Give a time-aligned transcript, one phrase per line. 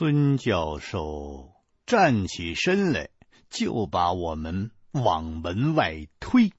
[0.00, 1.52] 孙教授
[1.84, 3.10] 站起身来，
[3.50, 6.54] 就把我们往门外推。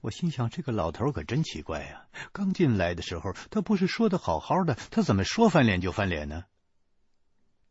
[0.00, 2.06] 我心想，这个老头可真奇怪呀！
[2.32, 6.44] 刚进来的时候，他不是说的好好的，他怎么说翻脸就翻脸呢？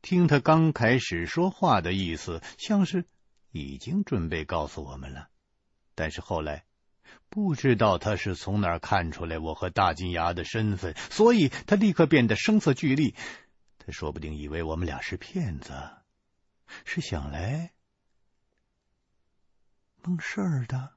[0.04, 3.06] 听他刚开始说话的意思，像是
[3.52, 5.30] 已经准备告诉我们了。
[5.96, 6.64] 但是后来，
[7.32, 13.16] 不知道他是从哪儿看出来我和大金牙的身份，所以他立刻变得声色俱厉。
[13.92, 15.74] 说不定以为我们俩是骗子，
[16.86, 17.72] 是想来
[20.02, 20.94] 蒙事儿的。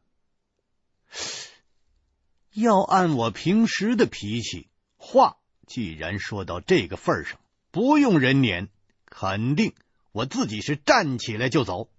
[2.52, 8.68] 要按我平时的脾气，话既然说到这个份上，不用人撵，
[9.06, 9.74] 肯定
[10.12, 11.90] 我自己是站起来就走。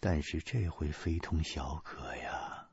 [0.00, 2.68] 但是这回非同小可呀，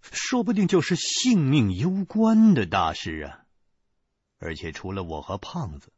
[0.00, 3.41] 说不定就是性命攸关的大事啊！
[4.44, 5.92] 而且除了我和胖子，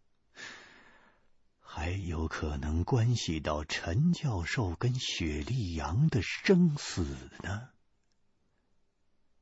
[1.58, 7.04] 还有可能关系到陈教授跟雪莉杨的生死
[7.42, 7.70] 呢。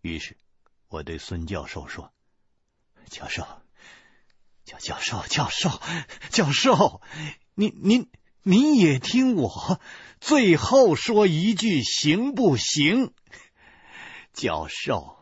[0.02, 0.36] 于是，
[0.86, 2.12] 我对孙教授说
[3.10, 3.44] ：“教授，
[4.64, 5.82] 教教授，教授，
[6.30, 7.02] 教授，
[7.54, 8.08] 您您
[8.42, 9.80] 您也听我
[10.20, 13.12] 最后说一句，行不行？
[14.32, 15.21] 教授，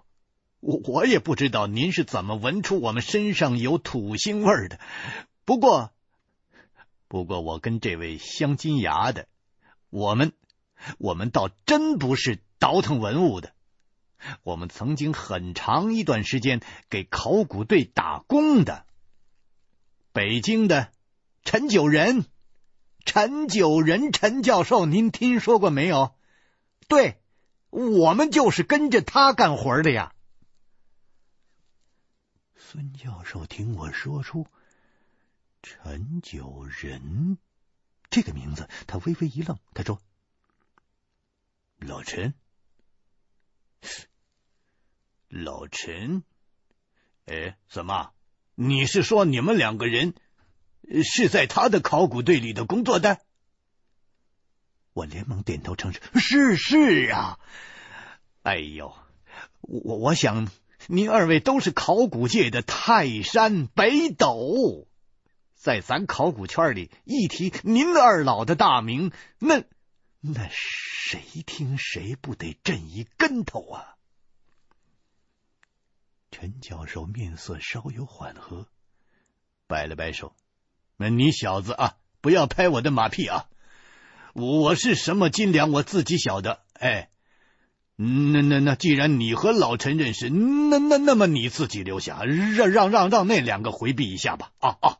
[0.61, 4.79] 我我也不知道您是怎么闻出我们身上有土腥味的，
[5.45, 5.93] 不过。”
[7.09, 9.27] 不过我跟这位镶金牙的，
[9.91, 10.33] 我们
[10.99, 13.53] 我们倒真不是倒腾文物的。
[14.45, 18.87] 我们曾经很长一段时间给考古队打工的。
[20.13, 20.93] 北京的
[21.43, 22.27] 陈九仁，
[23.05, 26.15] 陈九仁，陈教授，您听说过没有？
[26.87, 27.19] 对，
[27.71, 30.13] 我们就是跟着他干活的呀。
[32.73, 34.47] 孙教授听我说出。
[35.61, 37.37] 陈九仁
[38.11, 40.01] 这个名字，他微微一愣，他说
[41.79, 42.33] ：“老陈，
[45.27, 46.23] 老陈，
[47.27, 48.13] 哎，怎么？
[48.55, 50.15] 你是说你们两个人
[51.03, 53.21] 是在他的考古队里的工作的？”
[54.95, 57.41] 我连忙点头称是：“是是啊。”
[58.45, 58.95] 哎呦，
[59.63, 60.49] 我我想，
[60.87, 64.87] 您二位都是考古界的泰山北斗。
[65.55, 69.63] 在咱考古圈里，一提您二老的大名，那
[70.21, 73.97] 那谁听谁不得震一跟头啊？
[76.31, 78.69] 陈教授面色稍有缓和，
[79.67, 80.35] 摆了摆手
[80.97, 83.49] ：“那你小子啊，不要拍我的马屁啊！
[84.33, 86.63] 我是什么斤两，我自己晓得。
[86.73, 87.11] 哎，
[88.03, 94.53] 那那那，既然你和老陈认识，那那那么你自己留下，让让让让那两个回避一下吧！
[94.59, 94.97] 啊啊！”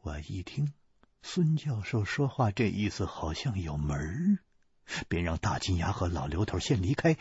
[0.00, 0.72] 我一听
[1.20, 4.38] 孙教授说话，这意思好像有门儿，
[5.08, 7.18] 便让大金牙和老刘头先离开，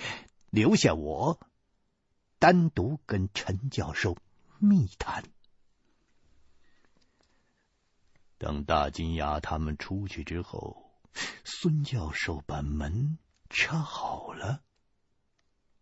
[0.50, 1.38] 留下我
[2.40, 4.16] 单独跟陈教授
[4.60, 5.26] 密谈。
[8.38, 10.90] 等大金牙他们出去之后，
[11.44, 13.18] 孙教授把门
[13.50, 14.62] 插好了，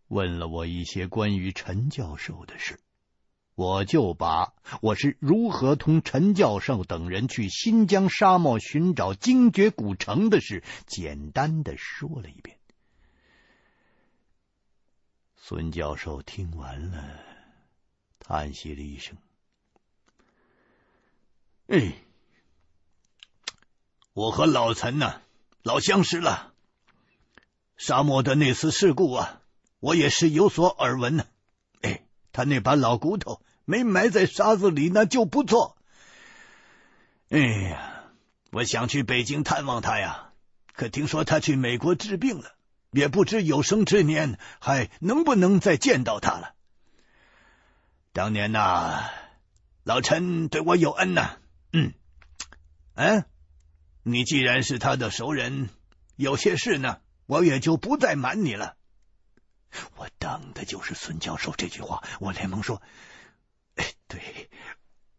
[0.08, 2.80] 问了我一些关于陈教授的事。
[3.54, 12.58] 我就把我是如何同陈教授等人去新疆沙漠寻找精绝古城的事简单的说了一遍。
[15.36, 17.18] 孙教授听完了，
[18.18, 19.16] 叹息了一声
[21.68, 21.94] ：“哎，
[24.12, 25.22] 我和老陈呢，
[25.62, 26.52] 老相识了。
[27.76, 29.40] 沙漠的那次事故啊，
[29.80, 31.26] 我也是有所耳闻呢。
[31.82, 35.76] 哎，他那把老骨头。”没埋在沙子里，那就不错。
[37.30, 38.04] 哎呀，
[38.52, 40.30] 我想去北京探望他呀，
[40.72, 42.54] 可听说他去美国治病了，
[42.92, 46.54] 也不知有生之年还能不能再见到他了。
[48.12, 49.10] 当年呐，
[49.82, 51.38] 老陈对我有恩呐。
[51.72, 51.92] 嗯，
[52.94, 53.24] 嗯，
[54.04, 55.70] 你既然是他的熟人，
[56.14, 58.76] 有些事呢，我也就不再瞒你了。
[59.96, 62.80] 我等的就是孙教授这句话，我连忙说。
[63.74, 64.48] 哎，对，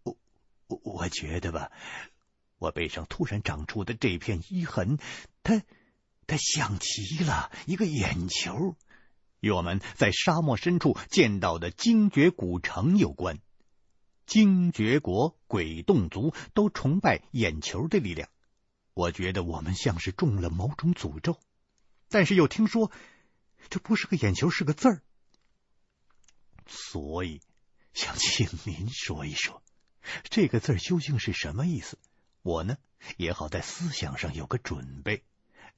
[0.01, 0.17] 我
[0.65, 1.71] 我我觉得吧，
[2.57, 4.97] 我背上突然长出的这片淤痕，
[5.43, 5.61] 它
[6.25, 8.75] 它像极了一个眼球，
[9.39, 13.37] 与我们在沙漠深处见到的精绝古城有关。
[14.25, 18.27] 精绝国、鬼洞族都崇拜眼球的力量，
[18.95, 21.39] 我觉得我们像是中了某种诅咒，
[22.09, 22.91] 但是又听说
[23.69, 25.01] 这不是个眼球，是个字儿，
[26.65, 27.41] 所以。
[27.93, 29.63] 想请您说一说，
[30.29, 31.97] 这个字究竟是什么意思？
[32.43, 32.77] 我呢，
[33.17, 35.23] 也好在思想上有个准备。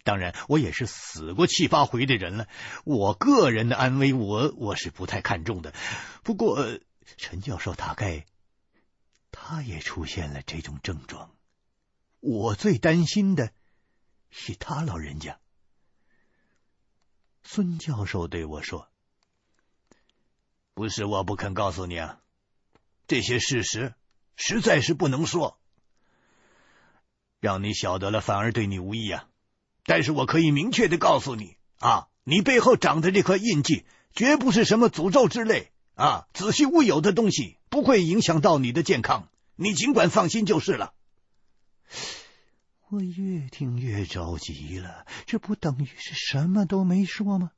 [0.03, 2.49] 当然，我也是死过七八回的人了。
[2.83, 5.73] 我个人的安危，我我是不太看重的。
[6.23, 6.77] 不过，
[7.15, 8.25] 陈教授大概
[9.31, 11.33] 他也出现了这种症状。
[12.19, 13.53] 我最担心的
[14.29, 15.39] 是他老人家。
[17.43, 18.87] 孙教授对我说
[20.73, 22.19] ：“不是我不肯告诉你啊，
[23.07, 23.93] 这些事实
[24.35, 25.59] 实在是不能说，
[27.39, 29.27] 让你晓得了反而对你无益啊。”
[29.85, 40.93] 但是我可以明确的告诉你啊，你背后长的这颗印记，绝不是什么诅咒之类啊，子虚乌有的东西，不会影响到你的健康，你尽管放心就是了。
[42.91, 47.51] 我越听越着急了，这不等于是什么都没说吗？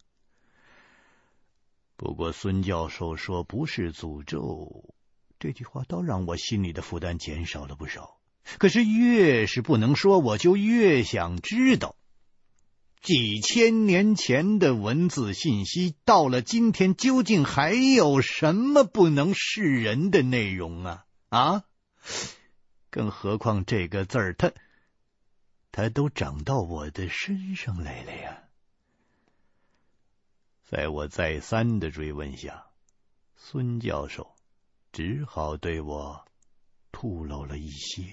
[1.96, 4.94] 不过孙教授说不是诅咒，
[5.40, 8.18] 这句话倒让我心里的负担减少了不少。
[8.58, 11.96] 可是越是不能说，我就越想知道。
[13.02, 21.06] 几千年前的文字信息，到了今天，究竟还有什么不能示人的内容啊？
[21.30, 21.64] 啊！
[22.90, 24.52] 更何况这个字儿，它
[25.72, 28.44] 它都长到我的身上来了呀！
[30.66, 32.66] 在我再三的追问下，
[33.36, 34.36] 孙教授
[34.92, 36.26] 只好对我
[36.92, 38.04] 吐露了一些。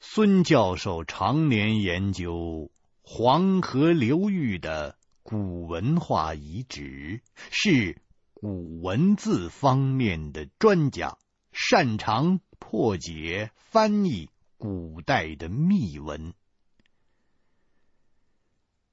[0.00, 2.70] 孙教授常年研究
[3.02, 8.00] 黄河流域的古文化遗址，是
[8.32, 11.18] 古文字方面的专家，
[11.52, 16.34] 擅长破解、翻译古代的秘文。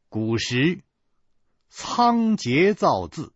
[0.10, 0.84] 古时
[1.70, 3.34] 仓颉造字，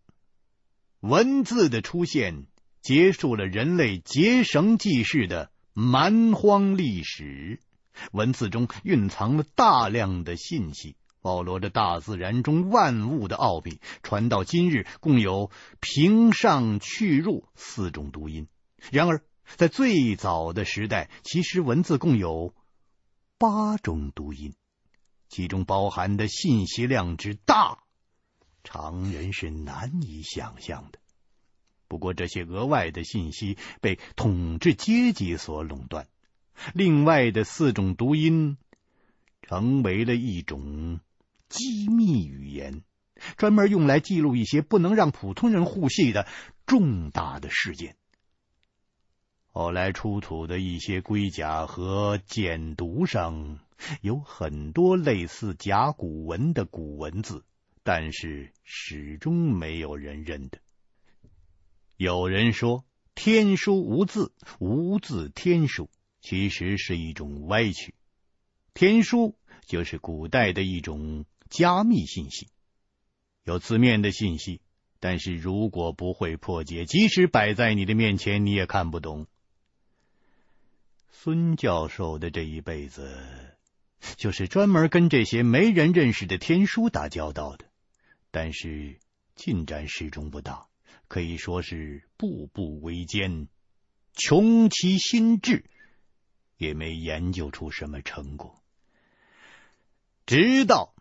[1.00, 2.45] 文字的出现
[2.84, 7.60] 结束了人类结绳记事的蛮荒历史。
[8.12, 13.80] 文字中蕴藏了大量的信息，包罗着大自然中万物的奥秘。
[14.04, 15.50] 传到今日，共有
[15.80, 18.48] 平上去入四种读音。
[18.92, 19.24] 然而，
[19.56, 22.54] 在最早的时代，其实文字共有
[23.38, 24.54] 八种读音，
[25.30, 27.80] 其中包含的信息量之大，
[28.64, 31.00] 常人是难以想象的。
[31.88, 36.08] 不过，这些额外的信息被统治阶级所垄断。
[36.74, 38.58] 另外的四种读音
[39.42, 41.00] 成为了一种
[41.48, 42.84] 机密语言，
[43.38, 46.28] 专门用来记录一些不能让普通人互信的
[46.66, 47.96] 重大的事件。
[49.59, 53.57] 后来出土的一些龟甲和简牍上
[54.01, 57.44] 有很多类似甲骨文的古文字，
[57.81, 60.59] 但是始终没有人认得。
[61.95, 65.89] 有人说“天书无字，无字天书”。
[66.21, 67.95] 其实是一种歪曲，
[68.75, 72.50] 天书就是古代的一种加密信息，
[73.44, 74.62] 有字面的信息，
[75.00, 79.25] 但是如果不会破解，即使摆在你的面前，你也看不懂。
[81.28, 83.14] 孙教授的这一辈子，
[84.16, 87.66] 就是专门跟这些没人认识的天书打交道的，
[88.32, 88.98] 但是
[89.36, 90.68] 进展始终不大，
[91.10, 93.50] 可以说是步步维艰，
[94.14, 95.66] 穷其心志。
[96.56, 98.64] 也没研究出什么成果，
[100.26, 100.96] 直到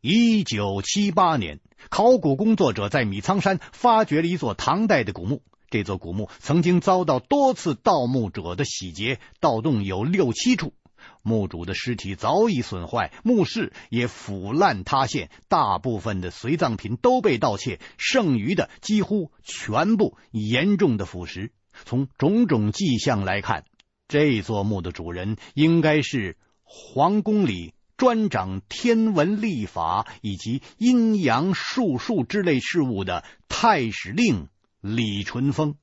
[0.00, 1.60] 一九七八年，
[1.90, 5.42] 考古工作者在米仓山发掘了一座唐代的古墓。
[5.70, 10.74] 这座古墓曾经遭到多次盗墓者的洗劫，盗洞有六七处，
[11.22, 21.50] 墓主的尸体早已损坏，墓室也腐烂塌陷，大部分的随葬品都被盗窃，剩余的几乎全部严重的腐蚀。
[21.84, 23.64] 从种种迹象来看，
[24.08, 34.48] 这座墓的主人应该是皇宫里专掌天文历法以及阴阳术数之类事物的太史令
[34.80, 35.76] 李淳风。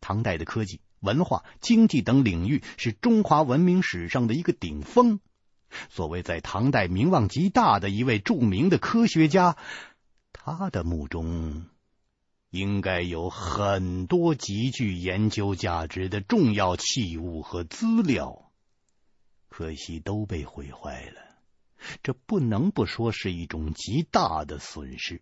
[0.00, 5.20] 唐代的科技、文化、经济等领域是中华文明史上的一个顶峰。
[5.90, 9.56] 所谓在唐代名望极大的一位著名的科学家，
[10.32, 11.66] 他的墓中。
[12.50, 18.50] 应该有很多极具研究价值的重要器物和资料，
[19.50, 21.20] 可惜都被毁坏了。
[22.02, 25.20] 这不能不说是一种极大的损失。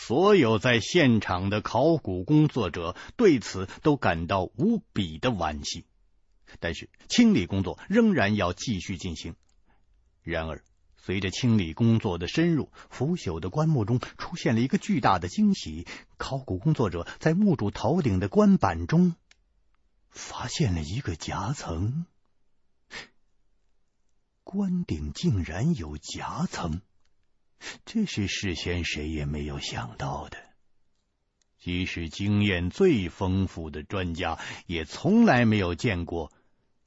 [0.00, 5.84] 所有在现场的考古工作者对此都感到无比的惋惜。
[6.60, 9.34] 但是清理工作仍然要继续进行。
[10.22, 10.62] 然而，
[10.96, 15.86] 随着清理工作的深入，腐朽的棺木中出现了一个巨大的惊喜。
[16.16, 19.16] 考古工作者在墓主头顶的棺板中
[20.10, 22.06] 发现了一个夹层，
[24.44, 26.82] 棺顶竟然有夹层，
[27.84, 30.38] 这是事先谁也没有想到的。
[31.58, 36.32] 即使经验最丰富的专家，也从来没有见过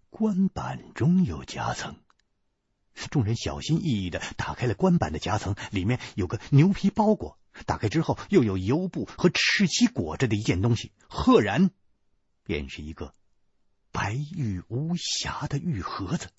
[0.10, 1.98] 棺板中有夹层。
[3.10, 7.38] 众人小心翼翼的打开了棺板的夹层，里面有个牛皮包裹。
[7.66, 11.70] 打开之后，又有油布和赤漆裹着的一件东西，赫然
[12.44, 13.13] 便是一个
[13.92, 16.30] 白玉无瑕的玉盒子。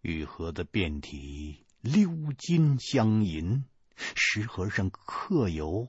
[0.00, 3.64] 玉盒子遍体鎏金镶银，
[3.96, 5.88] 石盒上刻有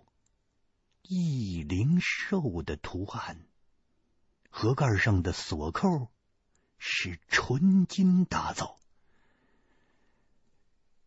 [1.03, 3.45] 翼灵兽的图案，
[4.49, 6.09] 盒盖上的锁扣
[6.79, 8.79] 是纯金打造。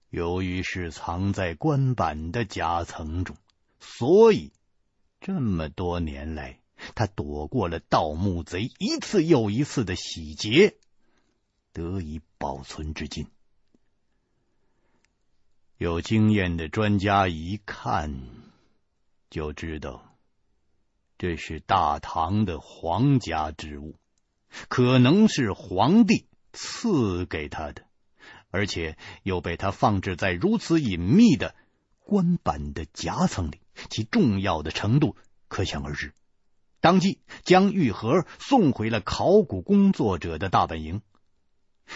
[0.08, 3.36] 由于是藏在棺板的夹层中，
[3.80, 4.52] 所以
[5.20, 6.60] 这么多年来，
[6.94, 10.76] 他躲过了盗墓贼一次又一次的洗劫，
[11.72, 13.26] 得以保存至今。
[15.78, 18.22] 有经验的专家一看
[19.28, 20.16] 就知道，
[21.18, 23.96] 这是大唐的皇家之物，
[24.68, 27.82] 可能是皇帝赐给他的。
[28.50, 31.54] 而且又被他放置在如此隐秘的
[31.98, 35.14] 官板的夹层里，其重要的程度
[35.48, 36.14] 可想而知。
[36.80, 41.02] 当即将玉盒送回了考古工作者的大本营，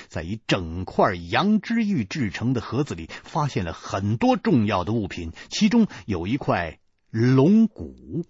[0.08, 6.78] 在一整块羊脂玉制成的盒子里，发现了很多重要的物品，其中有一块
[7.10, 8.24] 龙骨，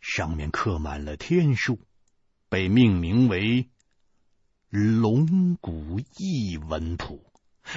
[0.00, 1.78] 上面刻满了天书，
[2.48, 3.68] 被命名为。
[4.76, 7.24] 龙骨异文谱，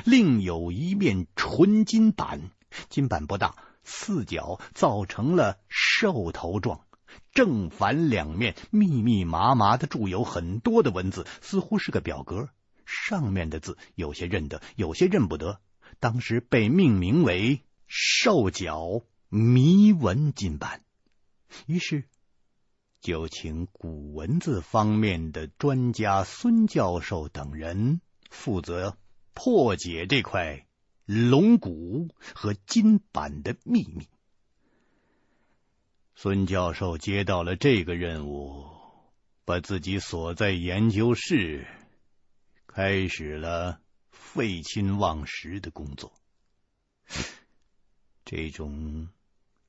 [0.03, 2.49] 另有一面纯金板，
[2.89, 6.81] 金板不大，四角造成了兽头状，
[7.33, 12.49] 正反两面密密麻麻的注有很多的文字，似乎是个表格。
[12.87, 15.61] 上面的字有些认得，有些认不得。
[15.99, 20.81] 当时被命名为“兽脚谜文金版”，
[21.67, 22.05] 于是。
[22.99, 28.01] 就请古文字方面的专家孙教授等人
[28.31, 28.97] 负责
[29.33, 30.65] 破解这块
[31.05, 34.09] 龙骨和金板的秘密。
[36.15, 38.65] 孙教授接到了这个任务，
[39.45, 41.67] 把自己所在研究室，
[42.77, 43.81] 开始了
[44.11, 46.13] 废寝忘食的工作。
[48.23, 49.09] 这种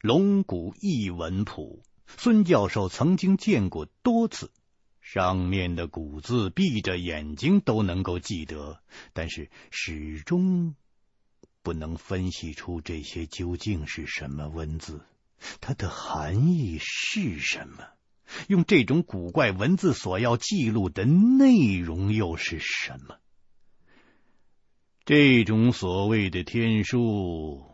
[0.03, 1.83] 龙骨异文谱。
[2.19, 4.53] 孙教授曾经见过多次，
[5.01, 8.83] 上面的古字闭着眼睛都能够记得，
[9.15, 10.75] 但是始终
[11.63, 15.01] 不能分析出这些究竟是什么文字，
[15.63, 17.89] 它的含义是什么？
[18.47, 23.17] 用这种古怪文字所要记录的内容又是什么？
[25.05, 27.65] 这种所谓的天书。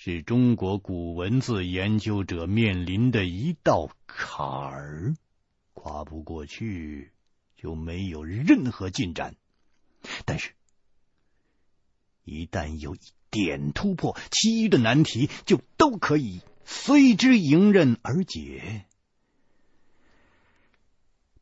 [0.00, 5.16] 是中国古文字研究者面临的一道坎儿，
[5.74, 7.10] 跨不过去
[7.56, 9.34] 就没有任何进展。
[10.24, 10.52] 但是，
[12.22, 18.86] 一旦有一点突破，其余的难题就都可以随之迎刃而解。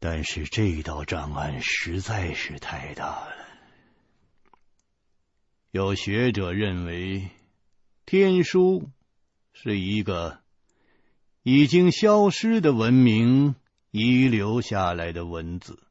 [0.08, 3.34] 但是这道障碍实在是太大了，
[5.72, 7.28] 有学者认为。
[8.04, 8.88] 天书
[9.52, 10.38] 是一个
[11.42, 13.56] 已经消失的文明
[13.90, 15.82] 遗留下来的文字，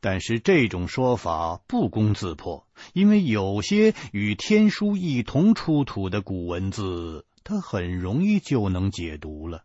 [0.00, 9.62] 但是这种说法不攻自破，因为有些与天书一同出土的古文字，它很容易就能解读了。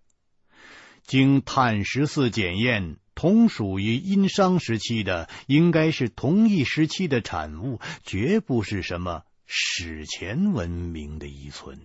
[1.02, 9.26] 经碳十四检验，同属于殷商时期的，应该是同一时期的产物，绝不是什么。
[9.46, 11.82] 史前文明的遗存。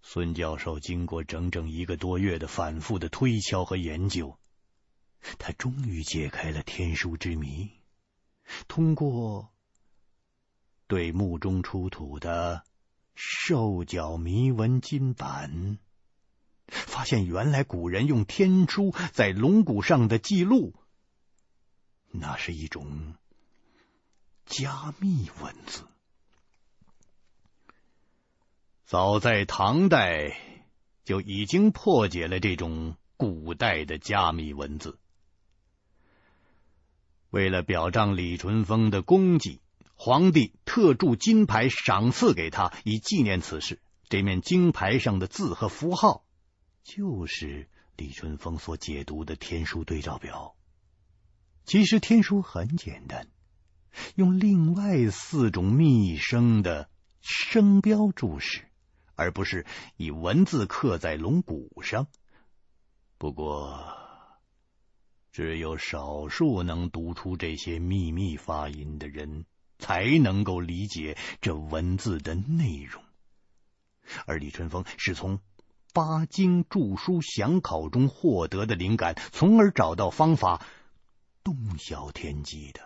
[0.00, 4.38] 孙教授经过整整一个多月的反复的推敲和研究，
[5.38, 7.68] 他终于解开了天书之谜。
[8.68, 9.50] 通过
[10.86, 12.64] 对墓中出土的
[13.14, 15.78] 兽脚谜文金板，
[16.70, 20.74] 发现原来古人用天书在龙骨上的记录，
[22.10, 23.14] 那是一种。
[24.46, 25.84] 加密文字，
[28.84, 30.36] 早在唐代
[31.04, 34.98] 就已经破解了这种古代的加密文字。
[37.30, 39.60] 为了表彰李淳风的功绩，
[39.94, 43.80] 皇帝特铸金牌赏赐给他，以纪念此事。
[44.08, 46.24] 这面金牌上的字和符号，
[46.82, 50.56] 就是李春风所解读的天书对照表。
[51.64, 53.28] 其实天书很简单，
[54.14, 58.68] 用另外四种秘声的声标注释，
[59.14, 62.06] 而不是以文字刻在龙骨上。
[63.18, 63.96] 不过，
[65.32, 69.46] 只有少数能读出这些秘密发音的人。
[69.82, 73.02] 才能够理解这文字的内容，
[74.26, 75.40] 而李春风是从
[75.92, 80.64] 八经注疏详考中获得的灵感，从而找到方法
[81.42, 82.80] 洞晓天机的。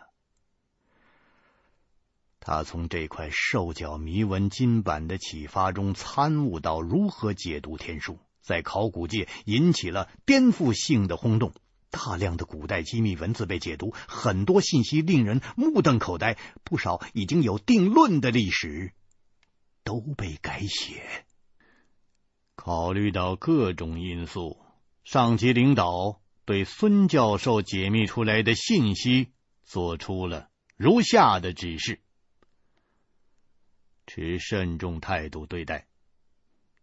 [2.41, 11.55] 他从这块兽脚铭文金版的启发中参悟到如何解读天书，在考古界引起了颠覆性的轰动。
[11.91, 18.93] 大量的古代机密文字被解读，很多信息令人目瞪口呆，不少已经有定论的历史
[19.85, 21.24] 都被改写。
[22.65, 24.59] 考虑到各种因素，
[25.05, 29.29] 上级领导对孙教授解密出来的信息
[29.65, 32.01] 做出了如下的指示：
[34.07, 35.87] 持慎重态度对待，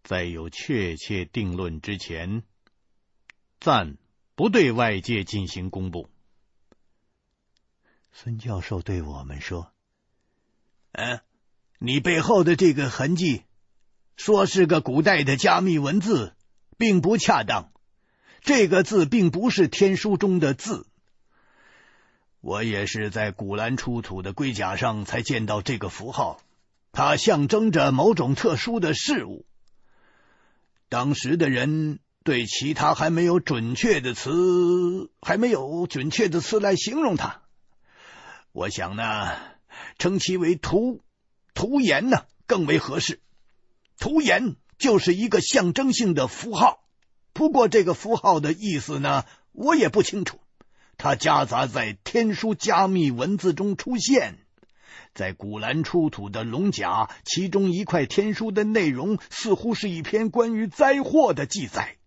[0.03, 2.43] 在有确切定论之前，
[3.59, 3.97] 暂。
[4.35, 6.09] 不对外界进行公布。
[8.11, 9.71] 孙教授对我们说
[10.93, 11.21] ：“嗯，
[11.79, 13.43] 你背后的这个痕迹，
[14.21, 16.35] 说是个古代的加密文字，
[16.77, 17.71] 并不恰当。
[18.41, 20.85] 这个字并不是天书中的字。
[22.39, 26.39] 我也是在古兰出土的龟甲上才见到这个符号，
[26.91, 29.45] 它象征着某种特殊的事物。
[30.87, 37.41] 当时的人。”对其他还没有准确的词，还没有准确的词来形容它。
[38.51, 39.35] 我想呢，
[39.97, 41.01] 称其为图
[41.55, 43.19] 图言呢更为合适。
[44.01, 46.79] 图言就是一个象征性的符号，
[47.33, 50.39] 不过这个符号的意思呢，我也不清楚。
[50.97, 54.39] 它夹杂在天书加密文字中出现，
[55.13, 61.97] 在古兰出土的龙甲，其中一块天书的内容似乎是一篇关于灾祸的记载。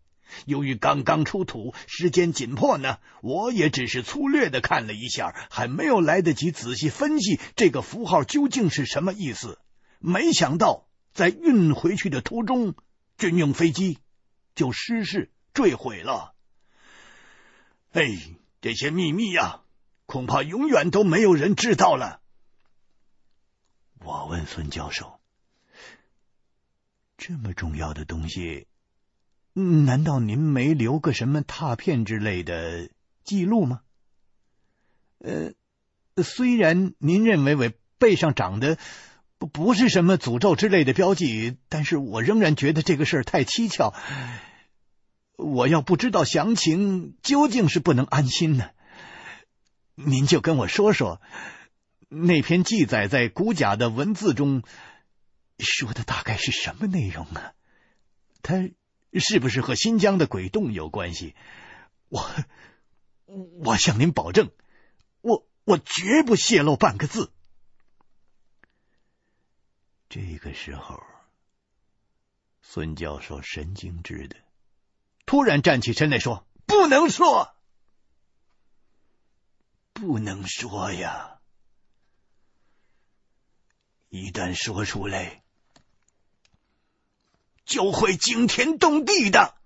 [0.46, 9.60] 由于刚刚出土，时间紧迫呢，我也只是粗略的看了一下，还没有来得及仔细分析这个符号究竟是什么意思。
[10.00, 12.74] 没想到在运回去的途中，
[13.16, 14.00] 军用飞机
[14.54, 16.34] 就失事坠毁了。
[17.92, 18.02] 哎，
[18.60, 19.62] 这些秘密呀，
[20.06, 22.20] 恐怕永远都没有人知道了。
[24.00, 25.20] 我问孙教授
[27.16, 28.66] ：“这么重要的东西？”
[29.54, 32.90] 难道您没留个什么拓片之类的
[33.22, 33.82] 记录吗？
[35.20, 35.52] 呃，
[36.24, 38.76] 虽然您认为我背上长的
[39.38, 43.94] 不不是什么诅咒之类的标记，但是我仍然觉得这个事儿太蹊跷。
[45.36, 48.70] 我要不知道详情，究竟是不能安心呢。
[49.94, 51.20] 您就跟我说说，
[52.08, 54.62] 那篇记载在古甲的文字中
[55.58, 57.52] 说的大概是什么内容啊？
[58.42, 58.70] 他。
[59.16, 61.36] 是不是和新疆的鬼洞有关系？
[62.08, 62.28] 我
[63.62, 64.50] 我向您保证，
[65.20, 67.30] 我我绝不泄露半个字。
[70.14, 71.02] 这个时候，
[72.62, 74.36] 孙教授神经质的
[75.26, 77.52] 突然站起身来说：“不能说，
[79.92, 81.40] 不能说呀！
[84.08, 85.42] 一旦说出来。”
[87.66, 89.56] 就会惊天动地的。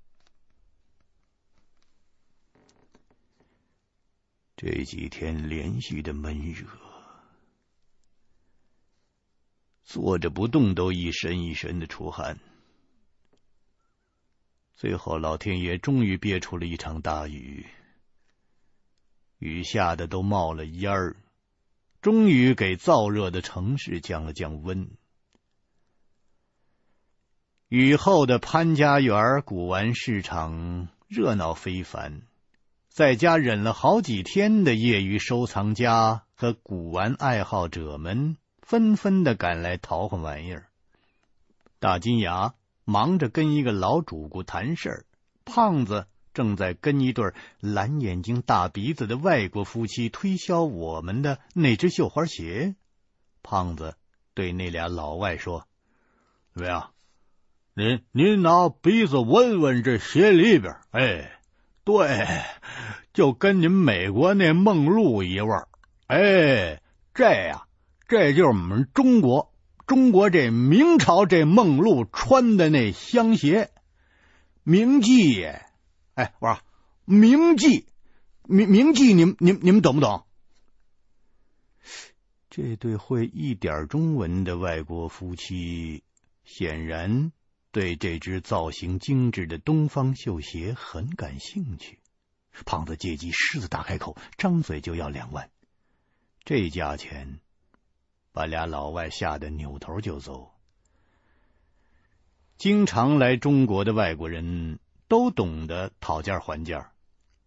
[4.57, 6.67] 这几天连续的闷热，
[9.89, 12.39] 坐着不动都一身一身的出汗。
[14.77, 17.65] 最后，老天爷终于憋出了一场大雨，
[19.39, 21.17] 雨下的都冒了烟儿，
[22.03, 24.91] 终于给燥热的城市降了降温。
[27.69, 32.21] 雨后的潘家园古玩市场热闹非凡，
[32.91, 38.37] 在家忍了好几天的业余收藏家和古玩爱好者们
[38.69, 40.67] 纷纷的赶来淘换玩意儿。
[41.79, 42.53] 大金牙
[42.85, 45.05] 忙着跟一个老主顾谈事儿，
[45.47, 52.75] 胖子正在跟一对蓝眼睛大鼻子的外国夫妻推销我们的那只绣花鞋。
[53.43, 53.95] 胖子
[54.35, 55.67] 对那俩老外说
[56.53, 56.91] ：“怎么样？”
[57.73, 61.41] 您您拿鼻子闻闻这鞋里边，哎，
[61.85, 62.45] 对，
[63.15, 65.69] 就跟您美国那梦露一味儿，
[66.07, 66.83] 哎，
[67.15, 67.65] 这呀
[68.09, 69.55] 这就是我们中国，
[69.87, 73.71] 中国这明朝这梦露穿的那香鞋，
[74.63, 75.45] 铭记。
[76.15, 76.61] 哎，我说
[77.05, 77.87] 铭记，
[78.45, 80.25] 铭铭记，你们你们你们懂不懂？
[82.49, 86.03] 这对会一点中文的外国夫妻，
[86.45, 87.31] 显然
[87.73, 91.99] 对这只造型精致的东方绣鞋很感兴趣。
[92.65, 95.51] 胖子借机狮子大开口，张嘴就要两万。
[96.45, 97.39] 这价钱
[98.39, 100.53] 把俩老外吓得扭头就走。
[102.57, 106.93] 经常来中国的外国人都懂得讨价还价。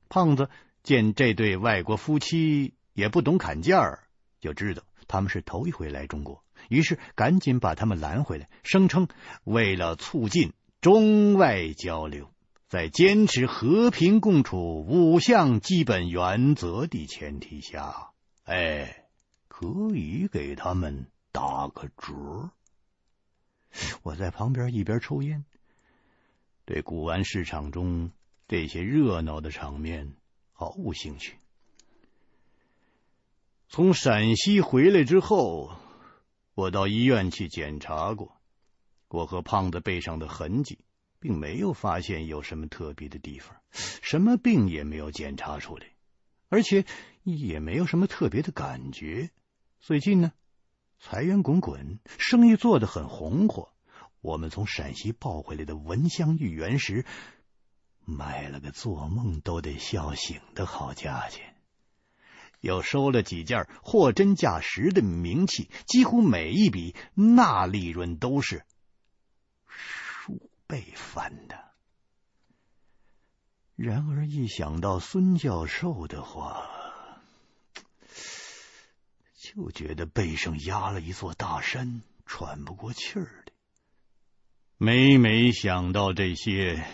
[0.09, 0.49] 胖子
[0.83, 3.99] 见这对外国夫妻也不懂砍价，
[4.41, 9.07] 就知道他们是头一回来中国，于是赶紧把他们拦回来，声称
[9.45, 10.51] 为了促进
[10.81, 12.29] 中外交流。
[12.67, 18.09] 在坚持和平共处五项基本原则的前提下，
[18.43, 19.00] 哎，
[19.61, 22.49] 可以给他们打个折。
[24.01, 25.45] 我在旁边一边抽烟，
[26.65, 28.09] 对古玩市场中
[28.47, 30.15] 这些热闹的场面
[30.51, 31.37] 毫无兴趣。
[33.69, 35.71] 从陕西回来之后，
[36.55, 38.35] 我到医院去检查过，
[39.09, 40.79] 我和胖子背上的痕迹。
[41.19, 45.85] 并没有发现有什么特别的地方，什么病也没有检查出来，
[46.49, 46.83] 而且
[47.21, 49.29] 也没有什么特别的感觉。
[49.81, 50.31] 最近呢，
[50.99, 53.73] 财源滚滚，生意做得很红火。
[54.21, 57.03] 我们从陕西抱回来的文香玉原石，
[58.05, 61.55] 卖了个做梦都得笑醒的好价钱。
[62.59, 68.63] 又收了几件货真价实的名器，几乎每一笔那利润都是。
[69.65, 71.57] 数倍翻的。
[73.75, 76.69] 然而一想到孙教授的话，
[79.53, 83.51] 就觉得背上压了一座大山，喘不过气儿来。
[84.77, 86.85] 每每想到这些，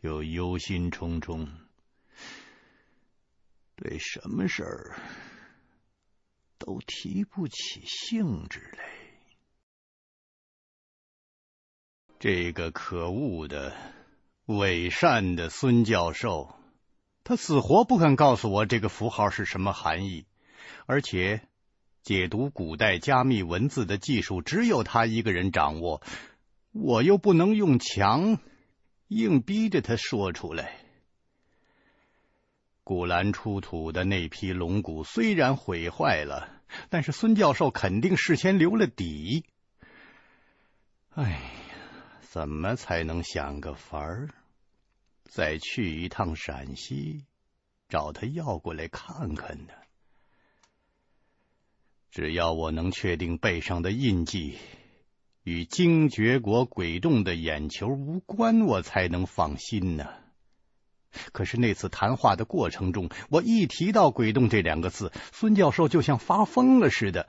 [0.00, 1.48] 就忧心忡忡，
[3.74, 5.00] 对什么事儿
[6.56, 8.84] 都提不起兴致来。
[12.20, 13.76] 这个可恶的
[14.46, 16.54] 伪善的孙教授，
[17.24, 20.26] 他死活不肯告诉我这个符号是什么含义，
[20.86, 21.42] 而且
[22.02, 26.02] 解读古代加密文字的技术只有他一个人掌握，
[26.72, 28.38] 我又不能用强
[29.08, 30.78] 硬逼着他说出来。
[32.84, 39.44] 古兰出土的那批龙骨虽然毁坏了，但是孙教授肯定事先留了底。
[41.10, 41.40] 哎呀。
[42.30, 44.28] 怎么才能想个法儿，
[45.24, 47.24] 再去一趟陕西，
[47.88, 49.72] 找他要过来看看呢？
[52.10, 54.58] 只要我能确定背上的印记
[55.42, 60.08] 与精绝国鬼洞的眼球无关，我才能放心呢。
[61.32, 67.28] 可是那次谈话的过程中，我一提到鬼洞这两个字，孙教授就像发疯了似的，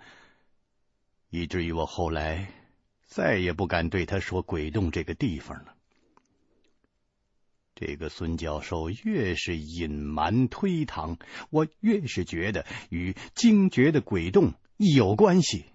[1.29, 2.53] 以至于我后来。
[3.05, 5.75] 再也不敢对他说鬼洞这个地方了。
[7.83, 11.17] 这个孙教授越是隐瞒推搪，
[11.49, 15.65] 我越是觉得与精绝的鬼洞有关系。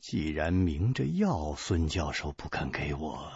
[0.00, 3.30] 既然明着要孙教授不肯给我，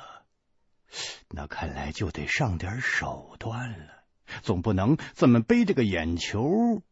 [1.29, 4.03] 那看来就得上点手段了。
[4.42, 6.83] 总不能这么背着个眼球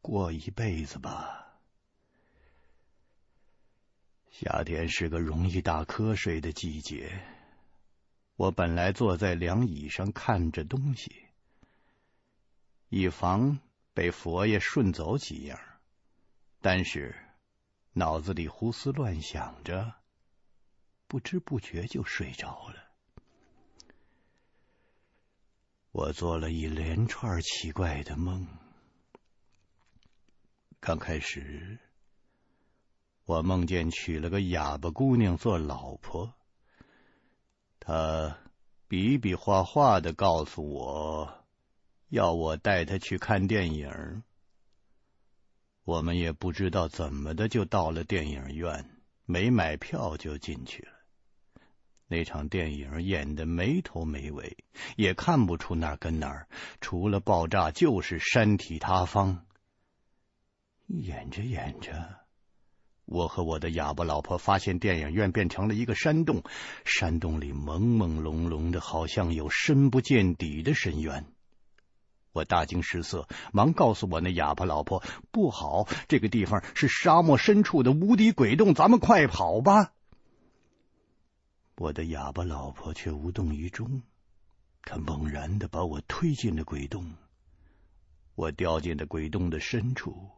[0.00, 1.58] 过一辈子吧？
[4.30, 7.20] 夏天是个容易打瞌睡的季节。
[8.36, 11.26] 我本来坐在凉椅上看着东西，
[12.88, 13.58] 以防
[13.94, 15.58] 被佛爷顺走几样，
[16.60, 17.14] 但是
[17.92, 19.94] 脑子里胡思乱想着，
[21.06, 22.76] 不知不觉就睡着了。
[25.92, 28.46] 我做了一连串奇怪的梦，
[30.80, 31.78] 刚开始。
[33.24, 36.34] 我梦见娶了个哑巴姑娘做老婆，
[37.84, 38.38] 他
[38.86, 41.44] 比比划划的告诉我，
[42.10, 44.22] 要我带他去看电影。
[45.82, 48.88] 我们也不知道怎么的，就到了电影院，
[49.24, 50.92] 没买票就进去了。
[52.06, 54.56] 那场电影演的没头没尾，
[54.96, 56.46] 也看不出哪儿跟哪儿，
[56.80, 59.44] 除了爆炸就是山体塌方。
[60.86, 62.21] 演着演着。
[63.12, 66.42] 我和我的哑巴老婆发现电影院变成了一个山洞，
[66.86, 71.26] 山洞里朦朦胧胧的，好像有深不见底的深渊。
[72.32, 79.92] 我大惊失色，忙告诉我那哑巴老婆：“不好，这个地方是沙漠深处的无底鬼洞，咱们快跑吧！”
[81.76, 84.00] 我的哑巴老婆却无动于衷，
[84.84, 87.12] 她猛然的把我推进了鬼洞。
[88.34, 90.30] 我掉进了鬼洞的深处，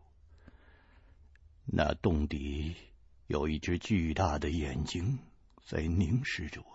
[1.64, 2.74] 那洞底
[3.26, 5.18] 有一只巨大的眼睛
[5.64, 6.66] 在凝视着我。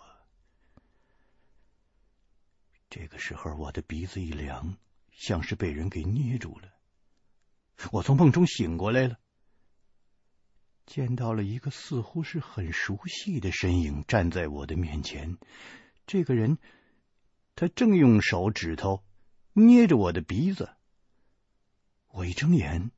[2.90, 4.78] 这个时候，我的鼻子一凉。
[5.12, 6.72] 像是被人给捏住了，
[7.92, 9.20] 我从梦中醒过来了，
[10.86, 15.38] 见到了一个似乎是很熟悉的身影站在我的面前。
[16.08, 16.58] 这个人，
[17.54, 19.04] 他正用手指头
[19.52, 20.70] 捏着我的鼻子。
[22.08, 22.92] 我一睁眼，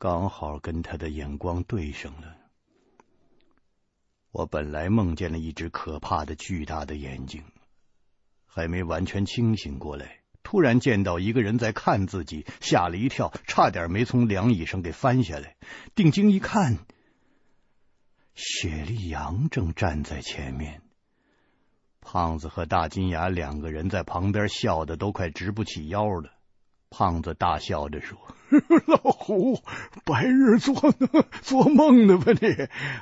[0.00, 2.34] 刚好跟他的眼光对上了。
[4.30, 7.44] 我本来梦见了一只可怕的巨大的眼睛，
[8.46, 10.20] 还没完全清醒过来。
[10.42, 15.58] 突然见到一个人在看自己，吓了一跳，差点没从凉椅上给翻下来。
[15.94, 16.78] 定睛一看，
[18.34, 20.80] 雪莉杨正站在前面，
[22.00, 26.32] 胖子和大金牙两个人在旁边笑得都快直不起腰了。
[26.90, 28.18] 胖子大笑着说
[28.86, 29.62] ：“老胡，
[30.04, 30.74] 白日做
[31.40, 32.48] 做梦呢吧你？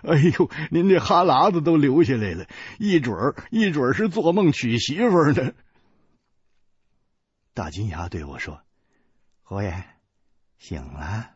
[0.08, 2.46] 哎呦，您这哈喇子都流下来了，
[2.78, 5.52] 一准儿一准儿是做梦娶媳妇呢。”
[7.54, 8.62] 大金牙对我说
[9.42, 9.84] ：“侯爷，
[10.58, 11.30] 醒了。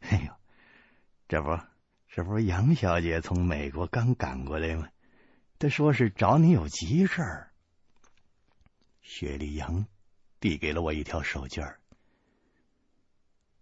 [0.00, 0.32] 哎呦，
[1.28, 1.58] 这不，
[2.08, 4.86] 这不是杨小姐从美国刚赶过来吗？
[5.58, 7.50] 她说是找你有急事儿。”
[9.02, 9.86] 雪莉杨
[10.40, 11.78] 递给了我一条手绢儿。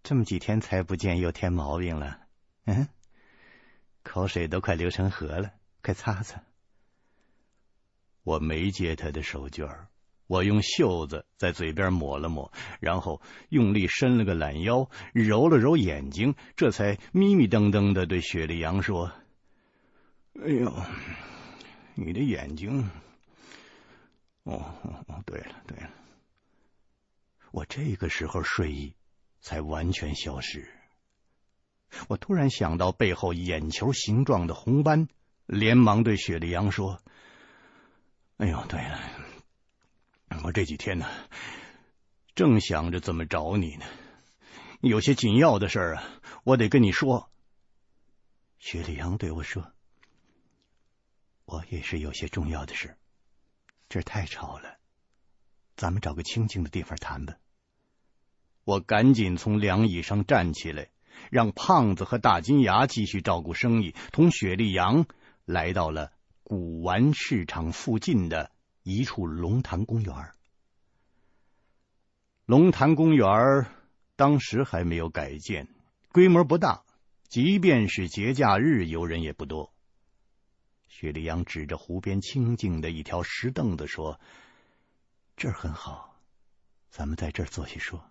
[0.01, 2.21] 这么几天才不见，又添毛病了。
[2.65, 2.87] 嗯，
[4.01, 5.51] 口水都快流成河了，
[5.83, 6.41] 快擦擦。
[8.23, 9.87] 我没接他的手绢儿。
[10.27, 19.11] 我用袖子在嘴边抹了抹，然后用力伸了个懒腰，揉了揉眼睛，这才迷迷瞪瞪的对雪莉杨说
[20.39, 20.71] ：“哎呦，
[21.95, 22.87] 你的眼睛……
[24.43, 25.89] 哦哦哦，对了对了，
[27.51, 28.95] 我这个时候睡意
[29.41, 30.69] 才完全消失。
[32.07, 35.07] 我突然想到背后眼球形状的红斑，
[35.45, 37.01] 连忙对雪莉杨说
[38.37, 38.99] ：‘哎呦，对了。’”
[40.43, 41.07] 我这几天呢，
[42.35, 43.85] 正想着怎么找你呢，
[44.79, 46.03] 有些紧要的事啊，
[46.43, 47.31] 我得跟你说。
[48.59, 49.73] 雪莉杨对我说
[51.45, 52.95] ：“我也是有些重要的事，
[53.89, 54.77] 这太吵了，
[55.79, 57.37] 咱们找个清静的地方谈吧。”
[58.65, 60.89] 我赶紧从凉椅上站起来，
[61.31, 65.07] 让胖子和大金牙继续照顾生意，同雪莉杨
[65.45, 66.11] 来到了
[66.43, 68.51] 古玩市场附近的。
[68.83, 70.31] 一处龙潭公园，
[72.45, 73.67] 龙潭公园
[74.15, 75.67] 当时还没有改建，
[76.11, 76.83] 规模不大，
[77.27, 79.71] 即便是节假日，游人也不多。
[80.87, 84.19] 雪莉杨指着湖边清静的一条石凳子说
[85.39, 86.19] ：“这儿很好，
[86.89, 88.03] 咱们在这儿坐下说。”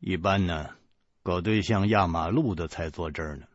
[0.00, 0.74] 一般呢，
[1.22, 3.46] 搞对象压马路的才坐这儿呢。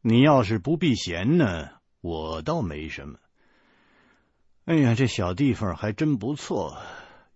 [0.00, 3.18] 你要是不避嫌呢？”我倒没什么。
[4.64, 6.80] 哎呀，这小地方还真不错，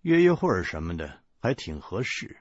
[0.01, 2.37] 约约会什么的还挺合适。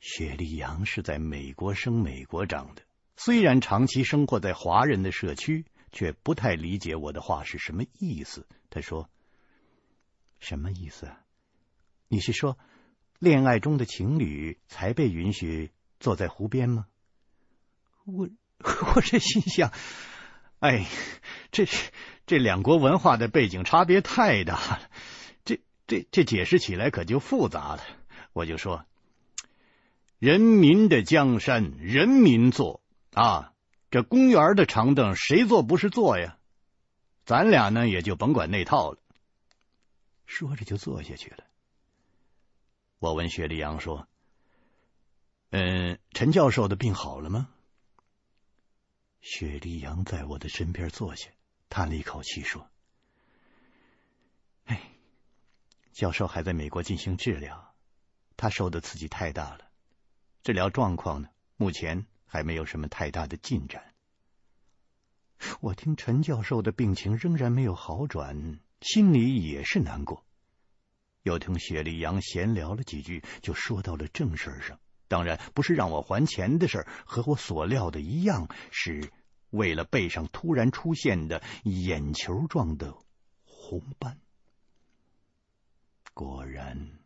[0.00, 2.82] 雪莉杨是在美国生、美国长的，
[3.16, 8.46] 虽然长期生活在华人的社区，却不太理解我的话是什么意思。
[8.70, 9.08] 他说
[10.40, 11.12] ：“什么意思？
[12.08, 12.58] 你是说，
[13.18, 16.86] 恋爱中的情侣才被允许坐在湖边吗？”
[18.04, 18.28] 我
[18.94, 19.72] 我这心想。
[20.58, 20.86] 哎，
[21.50, 21.66] 这
[22.26, 24.90] 这两国文化的背景差别太大了，
[25.44, 27.82] 这这这解释起来可就复杂了。
[28.32, 28.86] 我就说，
[30.18, 32.80] 人民的江山人民坐
[33.12, 33.51] 啊，
[33.92, 36.38] 这公园的长凳谁坐不是坐呀？
[37.26, 38.98] 咱俩呢也就甭管那套了。
[40.24, 41.44] 说着就坐下去了。
[42.98, 44.08] 我问雪莉杨说
[45.52, 47.50] ：“嗯，陈教授的病好了吗？”
[49.20, 51.28] 雪莉杨在我的身边坐下，
[51.68, 52.66] 叹了一口气说
[54.64, 54.90] ：“哎，
[55.92, 57.74] 教授还在美国进行治疗，
[58.38, 59.68] 他受的刺激太大了，
[60.42, 61.28] 治疗状况呢，
[61.58, 63.92] 目前还没有什么太大的进展。”
[65.60, 70.24] 我听陈教授的病情仍然没有好转，心里也是难过。
[71.24, 74.80] 又听雪莉杨闲聊了几句，就说到了正事上。
[75.08, 79.12] 当然不是让我还钱的事，和我所料的一样，是
[79.50, 82.96] 为了背上突然出现的眼球状的
[83.44, 84.18] 红斑。
[86.14, 86.98] 果然，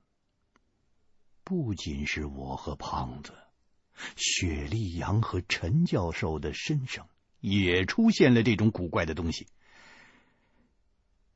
[1.43, 3.33] 不仅是我和胖子，
[4.17, 7.09] 雪莉杨和陈教授的身上
[7.41, 9.47] 也出现了这种古怪的东西。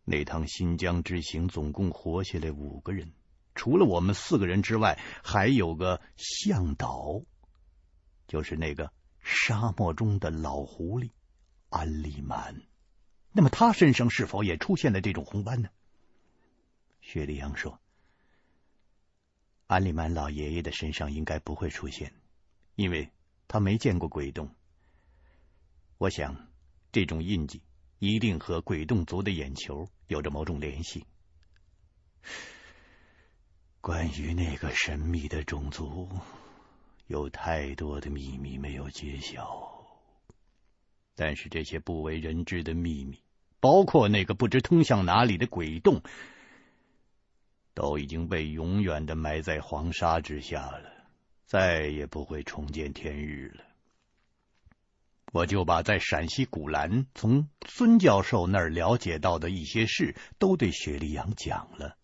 [0.05, 3.13] 那趟新疆之行总共活下来五个人，
[3.55, 7.23] 除了我们四个人之外，还有个向导，
[8.27, 11.11] 就是那个沙漠中的老狐狸
[11.69, 12.63] 安利曼。
[13.33, 15.69] 那么他身上是否也出现了这种红斑呢？
[17.01, 17.81] 雪莉杨说
[19.69, 22.13] ：“安利曼老爷爷的身上应该不会出现，
[22.75, 23.11] 因为
[23.49, 24.55] 他没见过鬼洞。
[25.99, 26.49] 我想，
[26.93, 27.63] 这种印记
[27.99, 31.05] 一定和鬼洞族的眼球有着某种联系。
[33.81, 36.09] 关于那个神秘的种族，
[37.07, 39.69] 有太多的秘密没有揭晓。”
[41.17, 43.23] 但是这些不为人知的秘密，
[43.61, 46.03] 包括那个不知通向哪里的鬼洞，
[47.75, 51.00] 都已经被永远的埋在黄沙之下了，
[51.51, 53.65] 再也不会重见天日了。
[55.33, 61.99] 我就把在陕西古兰从孙教授那儿了解到的一些事，都对雪莉杨讲了。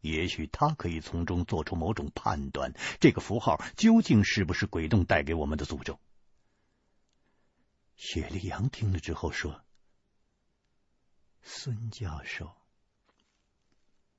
[0.00, 6.00] 也许他可以从中做出某种判断，这个符号究竟是不是鬼洞带给我们的诅咒。
[7.96, 9.62] 雪莉杨听了之后说
[11.44, 12.50] ：“孙教授，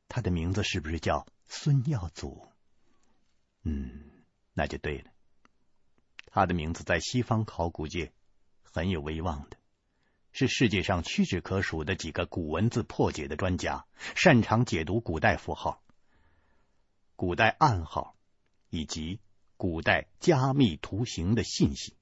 [0.07, 2.47] 他的名字是不是叫孙耀祖？
[3.63, 4.16] 嗯，
[4.57, 5.11] 那就对了。
[6.25, 8.11] 他的名字在西方考古界
[8.63, 9.57] 很有威望的，
[10.31, 15.83] 是世界上屈指可数的几个古文字破解的专家，擅长解读古代符号、
[17.15, 18.15] 古代暗号
[18.69, 19.19] 以及
[19.57, 21.95] 古代加密图形的信息。”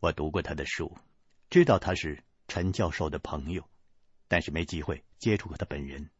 [0.00, 0.98] 我读过他的书，
[1.50, 3.68] 知道他是陈教授的朋友，
[4.26, 6.10] 但是没机会接触过他本人。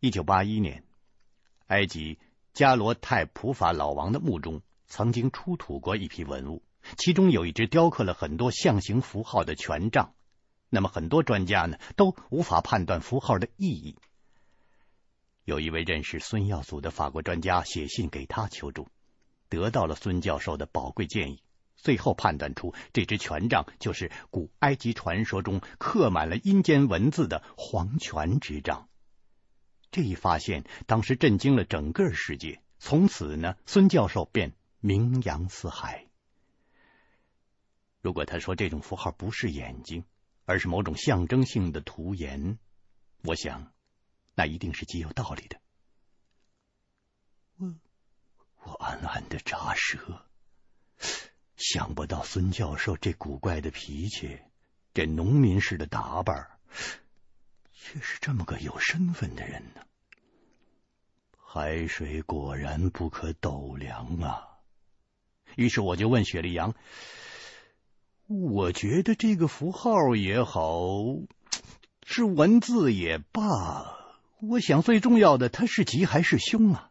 [0.00, 0.84] 一九八一年，
[1.68, 2.18] 埃及
[2.58, 6.64] 加罗泰普法老王的墓中曾经出土过一批文物，
[6.96, 10.12] 其中有一只雕刻了很多象形符号的权杖。
[10.68, 13.96] 那么很多专家呢都无法判断符号的意义。
[15.44, 18.88] 有一位认识孙耀祖的法国专家写信给他求助，
[19.48, 21.40] 得到了孙教授的宝贵建议。
[21.76, 28.87] 最后判断出这只权杖就是古埃及传说中刻满了阴间文字的黄泉之杖。
[29.90, 36.06] 这一发现当时震惊了整个世界，从此呢，孙教授便名扬四海。
[38.00, 40.04] 如果他说这种符号不是眼睛，
[40.44, 42.58] 而是某种象征性的图言，
[43.22, 43.72] 我想
[44.34, 45.60] 那一定是极有道理的。
[47.56, 47.74] 我
[48.62, 50.24] 我暗暗的咂舌。
[51.56, 54.38] 想不到孙教授这古怪的脾气，
[54.94, 56.48] 这农民式的打扮，
[57.90, 59.80] 却是这么个有身份的人呢。
[61.36, 64.58] 海水果然不可斗量啊！
[65.56, 66.74] 于是我就问雪莉杨
[68.28, 70.92] ：“我觉得这个符号也好，
[72.04, 73.96] 是文字也罢，
[74.42, 76.90] 我想最重要的，它是吉还是凶啊？”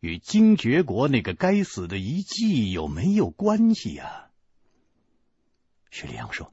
[0.00, 4.28] 与精绝国那个该死的遗迹有没有关系呀？
[5.90, 6.52] 雪莉杨说：“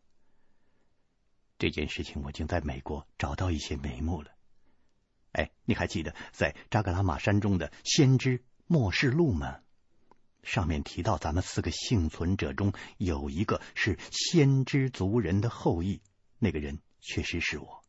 [1.59, 4.31] 这件事情我已经在美国找到一些眉目了。
[5.33, 9.59] 哎，你还记得在扎格拉玛山中的先知末世录吗？
[10.41, 16.01] 上面提到咱们四个幸存者中有一个是先知族人的后裔，
[16.39, 17.83] 那个人确实是我。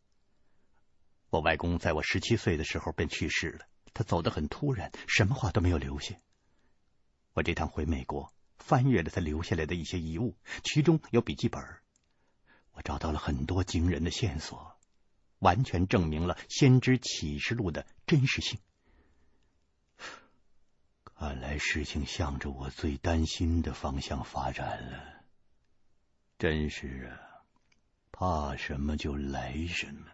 [1.30, 6.14] 我外公在我十七岁的时候便去世了。”他走得很突然，什么话都没有留下。
[7.33, 11.61] 我这趟回美国，翻阅了他留下来的一些遗物，其中有笔记本。
[12.82, 14.76] 找到了很多惊人的线索，
[15.38, 18.58] 完全证明了《先知启示录》的真实性。
[21.04, 24.98] 看来事情向着我最担心的方向发展了。
[26.38, 27.20] 真是啊，
[28.10, 30.06] 怕什么就来什么。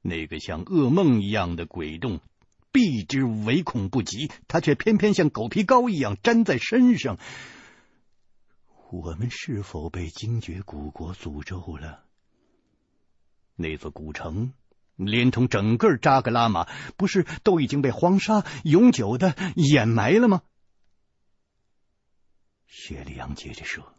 [0.00, 2.20] 那个像噩梦一样的鬼洞。
[2.72, 7.18] 避之唯恐不及，他却偏偏像狗皮膏一样粘在身上。
[8.94, 12.06] 我们是否被精绝古国诅咒了？
[13.56, 14.52] 那座古城，
[14.94, 20.42] 连同整个扎格拉玛，不是都已经被黄沙永久的掩埋了吗？
[22.68, 23.96] 雪莉杨接着说：“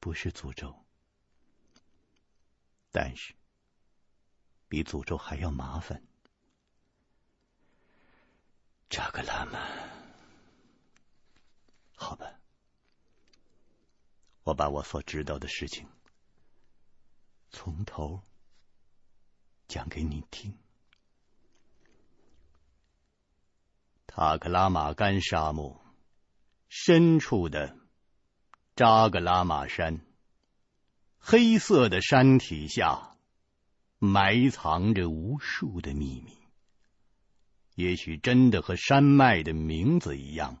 [0.00, 0.74] 不是诅咒，
[2.90, 3.34] 但是
[4.68, 6.02] 比诅咒还要麻烦。”
[8.88, 9.58] 扎格拉玛，
[11.94, 12.26] 好吧，
[14.44, 15.88] 我把我所知道的事情
[17.50, 18.22] 从头
[19.66, 20.56] 讲给你听。
[24.06, 25.84] 塔克拉玛干沙漠
[26.68, 27.76] 深处的
[28.76, 30.00] 扎格拉玛山，
[31.18, 33.16] 黑色的山体下
[33.98, 36.36] 埋藏着无数的秘密。
[37.74, 40.60] 也许真的和山脉的名字一样，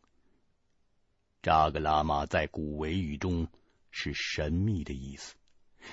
[1.42, 3.46] 扎格拉玛在古维语中
[3.96, 5.36] 是神秘的意思，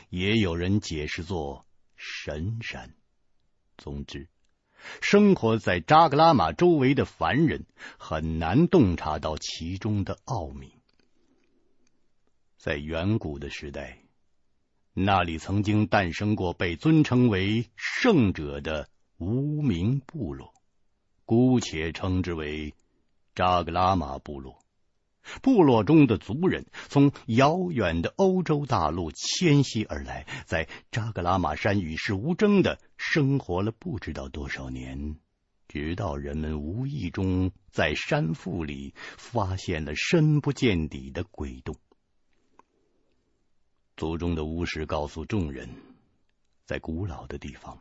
[0.09, 2.95] 也有人解释作神山。
[3.77, 4.27] 总之，
[5.01, 7.67] 生活在扎格拉玛周围的凡人
[7.99, 10.73] 很难洞察到其中的奥秘。
[12.57, 13.99] 在远古的时代，
[14.93, 20.51] 那里曾经诞生过被尊称为圣者的无名部落。
[21.23, 22.73] 姑且称之为
[23.35, 24.60] 扎格拉玛部落。
[25.41, 35.17] 部落中的族人从遥远的欧洲大陆迁徙而来，在扎格拉玛山与世无争的生活了不知道多少年，
[35.67, 41.75] 直到人们无意中在山腹里发现了深不见底的鬼洞。
[43.95, 45.69] 族中的巫师告诉众人，
[46.65, 47.79] 在古老的地方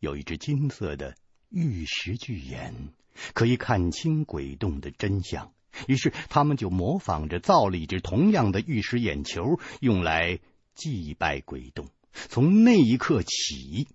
[0.00, 1.16] 有一只金色的。
[1.50, 2.92] 玉石巨眼
[3.32, 5.53] 可以看清鬼洞的真相，
[5.86, 10.38] 于是他们就模仿着造了一只同样的玉石眼球，用来
[10.74, 11.88] 祭拜鬼洞。
[12.12, 13.88] 从那一刻起，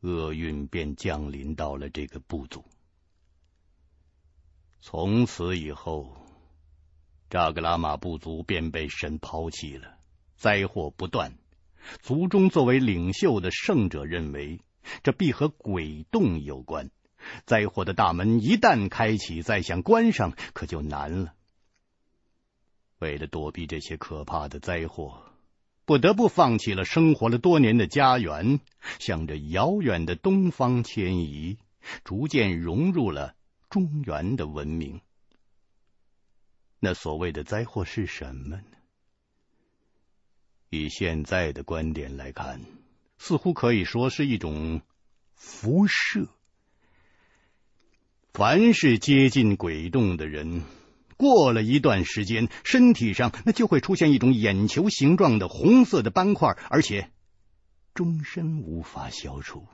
[0.00, 2.64] 厄运便降临到了这个部族。
[4.80, 6.16] 从此以后，
[7.30, 9.98] 扎格拉玛部族便被神抛弃了，
[10.36, 11.32] 灾祸不断。
[12.00, 14.60] 族中作为领袖的圣者认为。
[15.02, 16.90] 这必和鬼洞有关。
[17.46, 21.34] 灾祸的大门一旦开启，再想关上可就难了。
[22.98, 25.22] 为了躲避这些可怕的灾祸，
[25.84, 28.60] 不得不放弃了生活了多年的家园，
[28.98, 31.58] 向着遥远的东方迁移，
[32.04, 33.34] 逐渐融入了
[33.68, 35.00] 中原的文明。
[36.80, 38.62] 那所谓的灾祸是什么呢？
[40.70, 42.60] 以现在的观点来看。
[43.16, 44.82] 似乎可以说是一种
[45.34, 46.28] 辐射。
[48.34, 50.62] 凡是接近鬼洞的人，
[51.16, 57.12] 过了一段时间，身体上那就会出现一种眼球形状的红色的斑块，而且
[57.94, 59.68] 终身无法消除。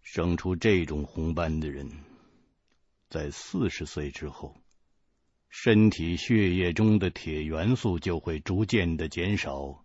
[0.00, 1.90] 生出这种红斑的人，
[3.10, 4.56] 在四十岁之后，
[5.48, 9.84] 身体血液中的铁元素就会逐渐的减少。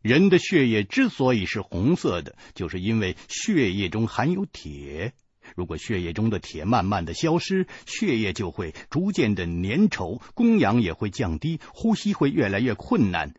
[0.00, 5.12] 人的血液之所以是红色的，就是因为血液中含有铁。
[5.56, 13.34] 如果血液中的铁慢慢的消失，血液就会逐渐的粘稠，供氧也会降低，呼吸会越来越困难。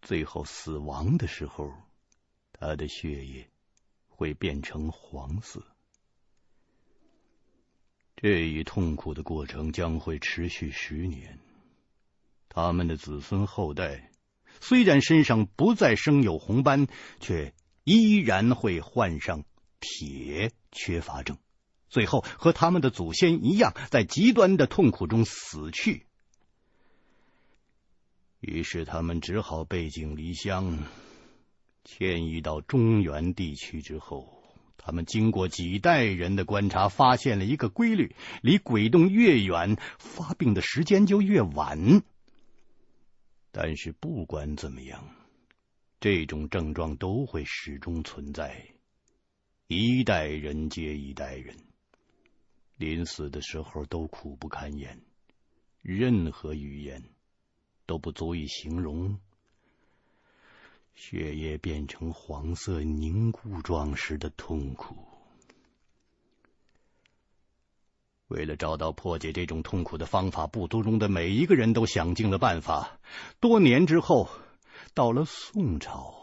[0.00, 1.72] 最后死亡的时候，
[2.52, 3.48] 他的血液
[4.08, 5.64] 会变成黄色。
[8.14, 11.40] 这一痛苦的过程将会持续十年，
[12.48, 14.12] 他们的子孙后代。
[14.60, 16.86] 虽然身上不再生有红斑，
[17.18, 19.44] 却依然会患上
[19.82, 21.36] 铁缺乏症，
[21.88, 26.06] 最后和他们的祖先一样，在极端的痛苦中死去。
[28.38, 30.78] 于是他们只好背井离乡，
[31.84, 34.42] 迁移到中原地区之后，
[34.78, 42.02] 他们经过几代人的观察，发现了一个规律：离鬼洞越远，发病的时间就越晚。
[43.50, 45.04] 但是不管怎么样，
[46.00, 48.74] 这种症状都会始终存在，
[49.74, 51.56] 一代人接一代人，
[52.76, 55.00] 临死的时候都苦不堪言，
[55.80, 57.02] 任何语言
[57.86, 59.18] 都不足以形容
[60.94, 64.94] 血液变成黄色凝固状时的痛苦。
[68.28, 72.98] 为了找到破解这种痛苦的方法，部族中的每一个人都想尽了办法。
[73.40, 74.28] 多年之后，
[74.94, 76.21] 到了宋朝，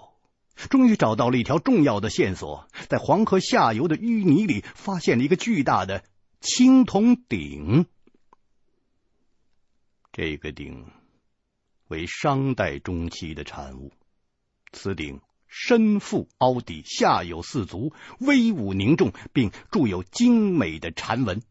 [0.70, 6.03] 终于找到了一条重要的线索，在黄河下游的淤泥里发现了一个巨大的
[6.41, 7.86] 青铜鼎。
[10.12, 10.86] 这个鼎
[11.88, 13.93] 为商代中期的产物，
[14.72, 21.41] 此鼎身腹凹底，下有四足，威武凝重，并铸有精美的缠文。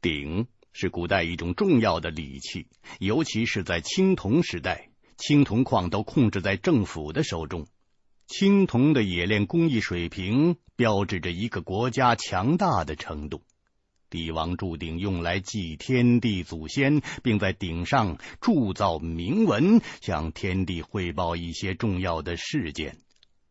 [0.00, 2.66] 鼎是古代一种重要的礼器，
[2.98, 7.66] 尤其是在青铜时代，青铜矿都控制在政府的手中。
[8.26, 13.42] 青铜的冶炼工艺水平标志着一个国家强大的程度。
[14.08, 22.98] 帝王注定用来祭天地祖先，并在顶上铸造铭文，向天地汇报一些重要的事件。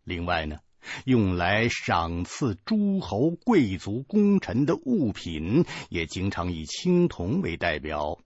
[0.03, 0.59] 另外呢，
[1.05, 8.19] 用来赏赐诸侯、贵族、功臣的物品，也经常以青铜为代表。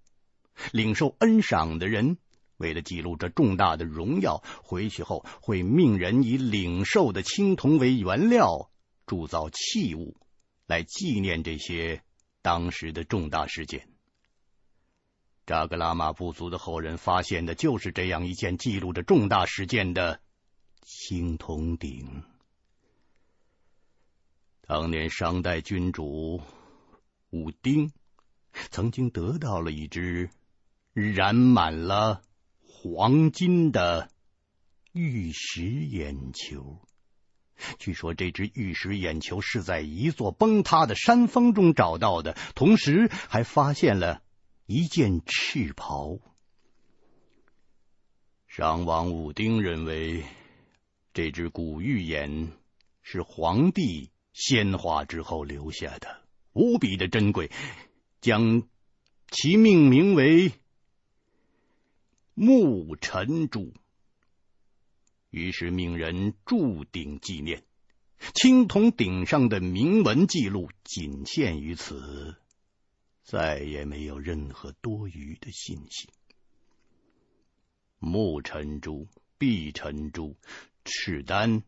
[0.72, 2.18] 领受恩赏的人，
[2.58, 8.70] 为了记录这重大的荣耀，回去后会命人以领受的青铜为原料，
[9.06, 10.18] 铸造器物，
[10.66, 12.02] 来纪念这些。
[12.42, 13.90] 当时的重大事件，
[15.48, 20.22] 扎格拉玛部族的后人发现的就是这样一件记录着重大事件的
[20.84, 22.22] 青铜鼎。
[24.62, 26.40] 当年商代君主
[27.32, 27.92] 武丁
[28.70, 30.30] 曾经得到了一只
[30.94, 32.22] 染满了
[32.88, 34.12] 黄金的
[34.94, 36.80] 玉石眼球。
[37.80, 44.22] 据说这只玉石眼球是在一座崩塌的山峰中找到的，同时还发现了
[44.68, 46.20] 一件赤袍。
[48.46, 50.24] 商王武丁认为
[51.12, 52.52] 这只古玉眼
[53.02, 56.22] 是黄帝仙化之后留下的，
[56.54, 57.50] 无比的珍贵，
[58.22, 58.62] 将
[59.32, 60.52] 其命名为
[62.38, 63.74] 木尘珠。
[65.30, 67.64] 于是命人铸鼎纪念，
[68.34, 72.36] 青铜鼎上的铭文记录仅限于此，
[73.24, 76.10] 再也没有任何多余的信息。
[78.00, 79.08] 木尘珠、
[79.38, 80.36] 碧尘珠、
[80.84, 81.64] 赤丹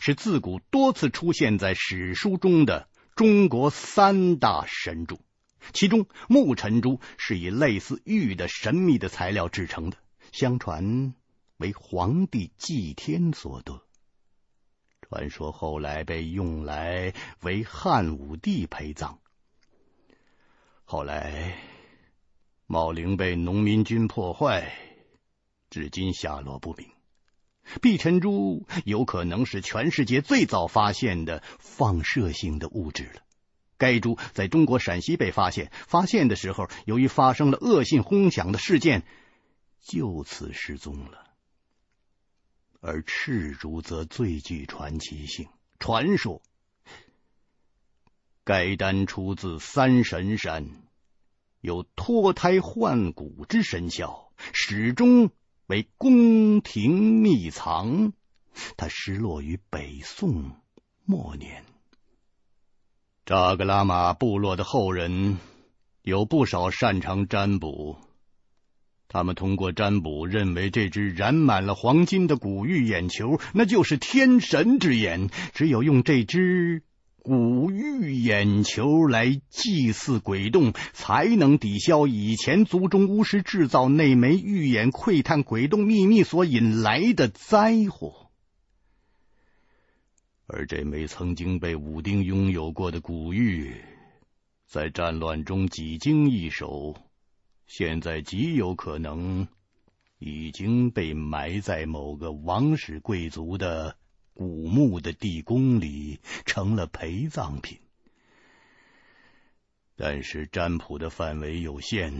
[0.00, 5.20] 是自古多次出现在史书中的中国三大神珠，
[5.72, 9.98] 其中木尘珠是以类似玉的神秘的材料制成的，
[10.34, 11.14] 相传。
[11.58, 13.80] 为黄帝祭天所得，
[15.00, 19.20] 传说后来被用来为汉武帝陪葬。
[20.82, 21.56] 后来
[22.66, 24.76] 茂陵被农民军破坏，
[25.70, 26.88] 至今下落不明。
[27.80, 33.22] 碧尘珠有可能是全世界最早发现的放射性的物质了。
[33.78, 39.04] 该珠在中国陕西被发现，发现的时候由于发生了恶性轰响的事件，
[39.84, 41.30] 就此失踪了。
[42.80, 45.48] 而赤珠则最具传奇性。
[45.78, 46.42] 传说，
[48.42, 50.66] 该丹出自三神山，
[51.60, 55.30] 有脱胎换骨之神效，始终
[55.66, 58.12] 为宫廷秘藏。
[58.76, 60.52] 它失落于北宋
[61.04, 61.64] 末年。
[63.26, 65.38] 扎格拉玛部落的后人
[66.02, 67.98] 有不少擅长占卜。
[69.14, 75.30] 他们通过占卜认为，这只染满了黄金的古玉眼球，那就是天神之眼。
[75.52, 76.82] 只有用这只
[77.22, 88.32] 古玉眼球来祭祀鬼洞，才能抵消以前族中巫师制造那枚玉眼窥探鬼洞秘密所引来的灾祸。
[90.48, 93.76] 而这枚曾经被武丁拥有过的古玉，
[94.66, 96.96] 在战乱中几经易手。
[97.66, 99.48] 现在极有可能
[100.18, 103.96] 已经被埋在某个王室贵族的
[104.32, 107.78] 古墓的地宫里，成了陪葬品。
[109.96, 112.14] 但是占卜的范围有限，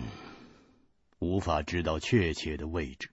[1.18, 3.10] 无法知道确切的位置。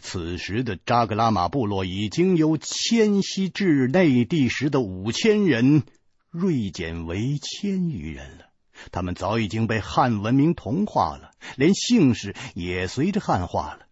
[0.00, 5.84] 此时的扎格拉玛部落已经由迁徙至内地时的五千人
[6.30, 8.45] 锐减为千余人了。
[8.92, 13.86] 他们早已经被汉文明同化了，连姓氏也随着汉化了。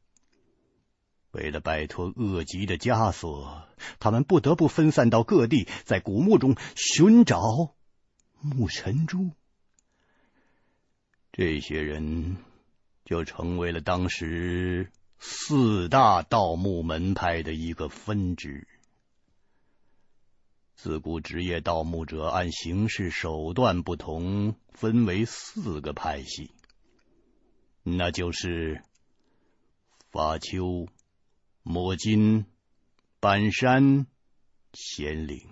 [1.30, 3.66] 为了摆脱恶疾的枷锁，
[3.98, 7.74] 他们不得不分散到各地，在古墓中寻找
[8.40, 9.30] 木尘珠。
[11.32, 12.36] 这些人
[13.04, 18.68] 就成为了当时四大盗墓门派的一个分支。
[20.84, 26.50] 自古职业盗墓者按行事手段不同，分为四个派系，
[27.82, 28.82] 那就是
[30.10, 30.86] 发丘、
[31.62, 32.44] 摸金、
[33.18, 34.06] 搬山、
[34.74, 35.48] 显灵。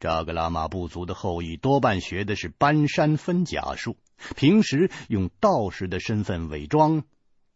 [0.00, 3.96] 扎格拉玛部族的后裔多半学的是搬山分甲术，
[4.34, 7.04] 平时用道士的身份伪装，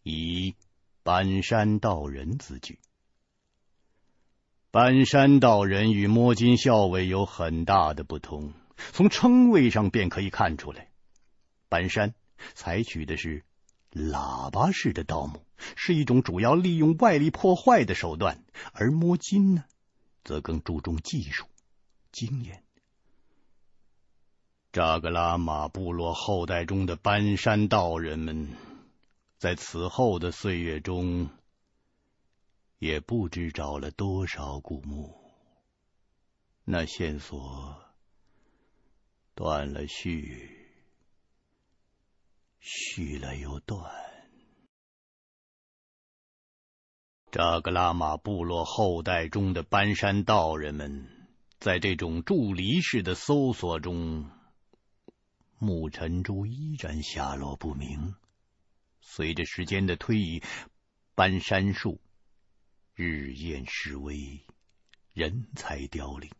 [0.04, 0.54] 以
[1.02, 2.78] 搬山道人自居。
[4.72, 8.52] 搬山道人与摸金校尉有很大的不同，
[8.92, 10.90] 从称谓上便可以看出来。
[11.68, 12.14] 搬山
[12.54, 13.42] 采取的是
[13.92, 15.44] 喇叭式的盗墓，
[15.74, 18.36] 是一种主要利用外力破坏的手段；
[18.72, 19.64] 而摸金呢，
[20.22, 21.46] 则更注重技术、
[22.12, 22.62] 经验。
[24.70, 28.50] 扎格拉玛部落后代中的搬山道人们，
[29.36, 31.28] 在此后的岁月中，
[32.80, 35.14] 也不知找了多少古墓。
[36.64, 37.78] 那线索
[39.34, 40.66] 断了续，
[42.58, 43.92] 续了又断。
[47.30, 51.28] 扎格拉玛部落后代中的搬山道人们，
[51.58, 54.30] 在这种助离式的搜索中。
[55.58, 58.14] 木尘珠依然下落不明。
[59.02, 60.42] 随着时间的推移，
[61.14, 62.00] 搬山术
[63.00, 64.44] 日渐式微，
[65.14, 66.30] 人才凋零。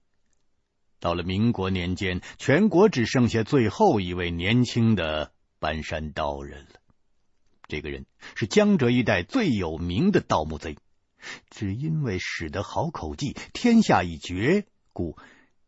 [0.98, 6.74] 到了民国年间，全国只剩下最后一位年轻的搬山道人了。
[7.66, 8.04] 这个人
[8.34, 10.76] 是江浙一带最有名的盗墓贼，
[11.48, 15.16] 只因为使得好口技，天下已绝，故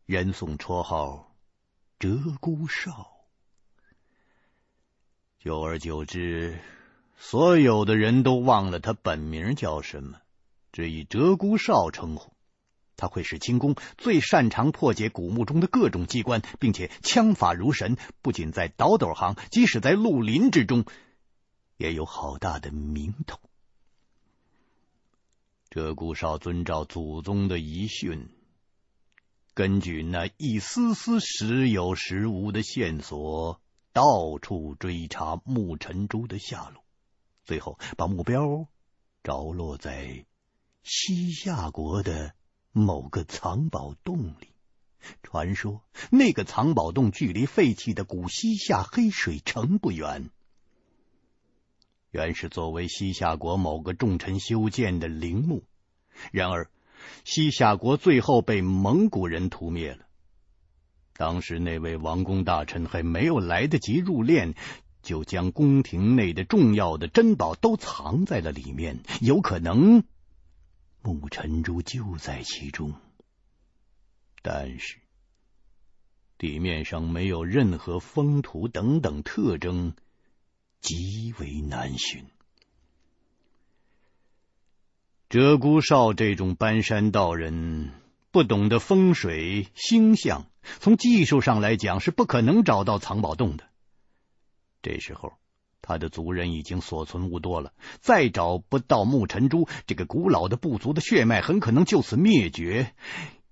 [0.05, 1.35] 人送绰号
[1.97, 3.25] “鹧鸪哨”。
[5.41, 6.59] 久而久之，
[7.17, 10.19] 所有的人都忘了他本名叫什么，
[10.73, 12.33] 只以鹧鸪哨称呼。
[12.97, 17.95] 他会使轻功，最擅长破解古墓中的各种机关，并且枪法如神。
[18.21, 20.83] 不仅在倒斗行，即使在绿林之中，
[21.77, 23.39] 也有好大的名头。
[25.69, 28.29] 鹧鸪哨遵照祖宗的遗训，
[29.53, 33.61] 根据那一丝丝时有时无的线索。
[33.91, 36.83] 到处追查木尘珠的下落，
[37.45, 38.67] 最后把目标
[39.21, 40.25] 着落在
[40.83, 42.33] 西夏国的
[42.73, 44.49] 某个藏宝洞里。
[45.21, 45.81] 传说
[46.11, 50.29] 那个藏宝洞距离废弃的古西夏黑水城不远，
[52.11, 55.63] 原是作为西夏国某个重臣修建的陵墓。
[56.31, 56.69] 然而，
[57.25, 60.05] 西夏国最后被蒙古人屠灭了。
[61.15, 64.55] 当时那位王公大臣还没有来得及入殓，
[65.01, 70.05] 就将宫廷内的重要的珍宝都藏在了里面，有可能
[71.03, 72.95] 木尘珠就在其中。
[74.41, 74.97] 但是
[76.37, 79.93] 地面上没有任何风土等等特征，
[80.81, 82.25] 极为难寻。
[85.29, 87.91] 鹧鸪哨这种搬山道人，
[88.31, 90.47] 不懂得风水星象。
[90.79, 93.67] 从技术上来讲，是不可能找到藏宝洞的。
[94.81, 95.33] 这时候，
[95.83, 102.95] 他的族人已经所存无多了，再找不到木尘珠，这个古老的部族的血脉很可能就此灭绝。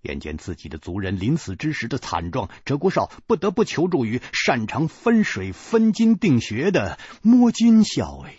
[0.01, 8.36] 眼见自己的族人临死之时的惨状，鷓鴣哨不得不求助于擅长分水分金定穴的摸金校尉。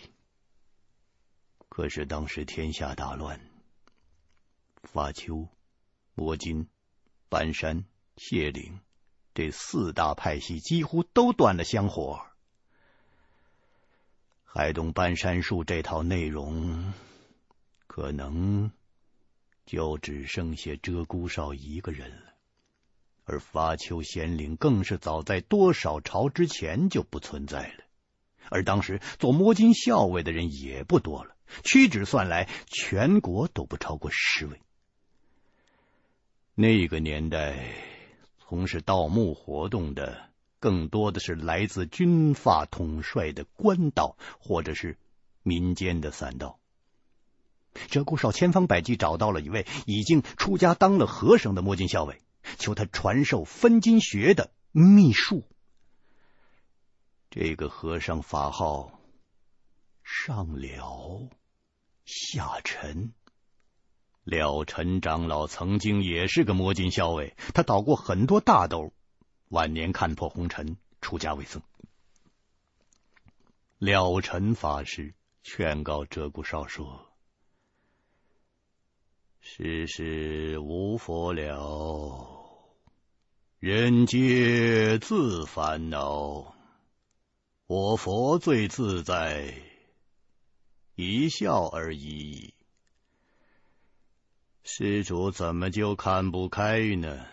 [1.69, 3.39] 可是当时天下大乱，
[4.81, 5.47] 发丘、
[6.15, 6.67] 摸金、
[7.29, 7.85] 搬山。
[8.15, 8.79] 谢岭
[9.33, 12.21] 这四大派系几乎都断了香火，
[14.55, 16.93] 海东搬山术这套内容，
[17.87, 18.71] 可能
[19.65, 22.35] 就只剩下鹧鸪哨一个人了。
[23.23, 27.83] 而发丘贤岭更是早在多少朝之前就不存在了。
[28.49, 34.61] 而当时做摸金校尉的人也不多了，屈指算来，全国都不超过十位。
[36.53, 37.73] 那个年代。
[38.37, 40.29] 从事盗墓活动的
[40.63, 44.97] 更多的是来自军阀统帅的官道，或者是
[45.41, 46.57] 民间的散道。
[47.89, 52.21] 鹧鸪哨千方百计找到了一位已经出家当了和尚的摸金校尉，
[52.57, 55.43] 求他传授分金学的秘术。
[57.29, 59.01] 这个和尚法号
[60.01, 61.29] 上了，
[62.05, 63.11] 下陈。
[64.23, 68.93] 了陈长老曾经也是个摸金校尉，他倒过很多大斗，
[69.53, 71.61] 晚年看破红尘，出家为僧。
[73.77, 77.13] 了尘法师劝告鹧鸪哨说
[79.41, 82.65] ：“世事无佛了，
[83.59, 86.55] 人皆自烦恼，
[87.67, 89.53] 我佛最自在，
[90.95, 92.55] 一笑而已。”
[94.65, 97.27] 施主怎么就看不开呢？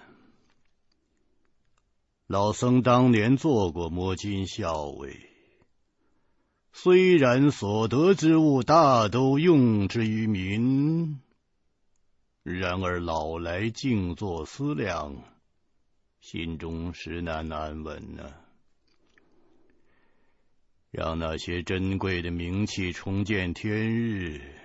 [2.31, 5.17] 老僧当年做过摸金校尉，
[6.73, 11.19] 虽然所得之物大都用之于民，
[12.45, 15.25] 然而老来静坐思量，
[16.21, 18.33] 心中实难安稳呢。
[20.93, 24.60] 让那些珍贵的名器重见天日。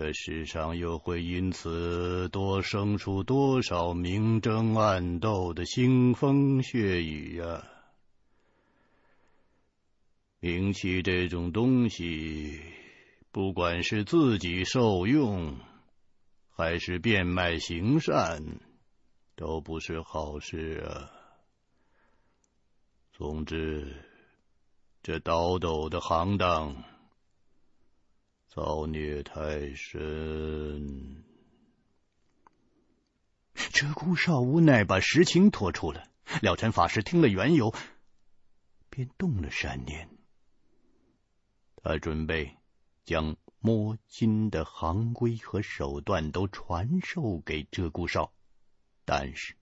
[0.00, 7.64] 这世上又会因此多生出多少明争暗斗的腥风血雨呀？
[10.38, 12.60] 名气这种东西，
[13.32, 15.56] 不管是自己受用，
[16.54, 18.60] 还是变卖行善，
[19.34, 21.10] 都不是好事啊。
[23.14, 23.96] 总之，
[25.02, 26.84] 这倒斗的行当。
[28.48, 31.22] 造孽太深，
[33.54, 36.08] 鹧鸪哨无奈把实情托出了。
[36.40, 37.74] 了尘法师听了缘由，
[38.88, 40.08] 便动了善念。
[41.76, 42.56] 他准备
[43.04, 48.32] 将摸金的行规和手段都传授给鹧鸪哨，
[49.04, 49.54] 但是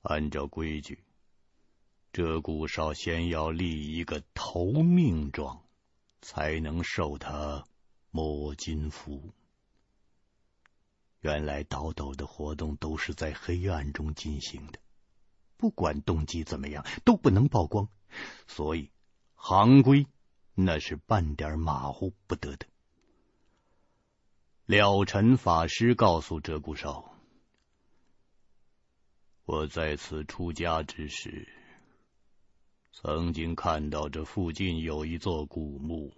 [0.00, 1.04] 按照规矩，
[2.12, 5.62] 鹧鸪哨先要立一个投命状，
[6.22, 7.66] 才能受他。
[8.12, 9.32] 摸金符。
[11.20, 14.78] 原来倒斗的活动都是在黑暗中进行的，
[15.56, 17.88] 不管动机怎么样，都不能曝光，
[18.46, 18.90] 所以
[19.34, 20.06] 行规
[20.54, 22.66] 那是半点马虎不得的。
[24.66, 27.14] 了尘法师告诉鹧鸪哨
[29.46, 31.48] ：“我在此出家之时，
[32.92, 36.12] 曾经看到这附近有一座古墓。”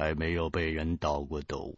[0.00, 1.76] 还没有被人倒过斗，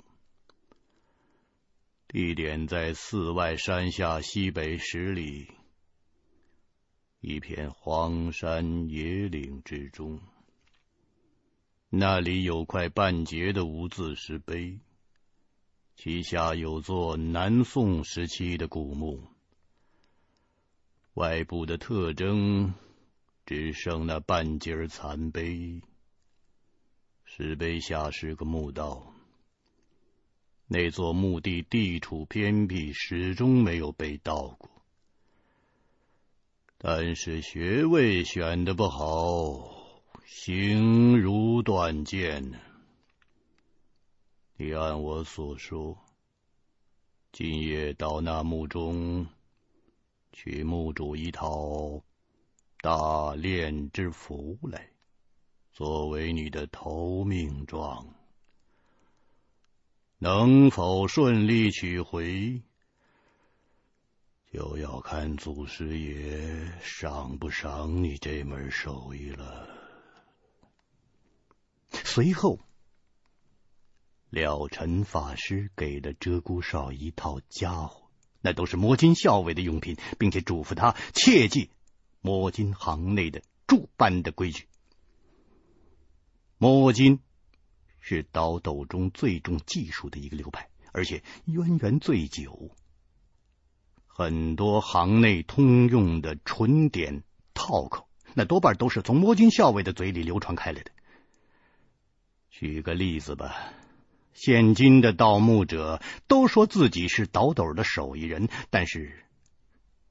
[2.06, 5.50] 地点在寺外山下西北十里，
[7.20, 10.20] 一片荒山野岭之中。
[11.88, 14.78] 那里有块半截的无字石碑，
[15.96, 19.24] 其下有座南宋时期的古墓，
[21.14, 22.72] 外部的特征
[23.44, 25.82] 只剩那半截残碑。
[27.34, 29.10] 石碑下是个墓道，
[30.66, 34.68] 那座墓地地处偏僻，始终没有被盗过。
[36.76, 42.60] 但是穴位选的不好，形如断剑。
[44.58, 45.96] 你按我所说，
[47.32, 49.26] 今夜到那墓中，
[50.34, 52.02] 取墓主一套
[52.82, 54.91] 大炼之符来。
[55.72, 58.14] 作为你的投命状，
[60.18, 62.60] 能否顺利取回，
[64.52, 69.66] 就要看祖师爷赏不赏你这门手艺了。
[72.04, 72.58] 随后，
[74.28, 78.10] 了尘法师给了鹧鸪哨一套家伙，
[78.42, 81.70] 那都是摸金校尉的用品，并且嘱咐他切记
[82.20, 84.68] 摸金行内的诸般的规矩。
[86.62, 87.18] 摸金
[87.98, 92.70] 是倒斗中最重技术的一个流派，而且渊源最久。
[94.06, 100.92] 很多行内通用的纯点套口，那多半都是从摸金校尉的嘴里流传开来的。
[102.48, 103.72] 举个例子吧，
[104.32, 109.24] 现今的盗墓者都说自己是倒斗的手艺人，但是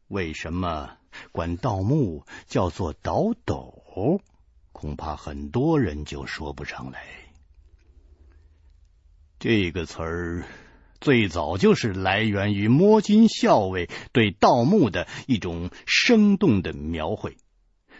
[0.09, 0.97] 为什么
[1.31, 4.21] 管盗墓叫做倒斗？
[4.71, 7.05] 恐怕很多人就说不上来。
[9.39, 10.45] 这个词儿
[10.99, 17.37] 最早就是来源于摸金校尉对盗墓的一种生动的描绘。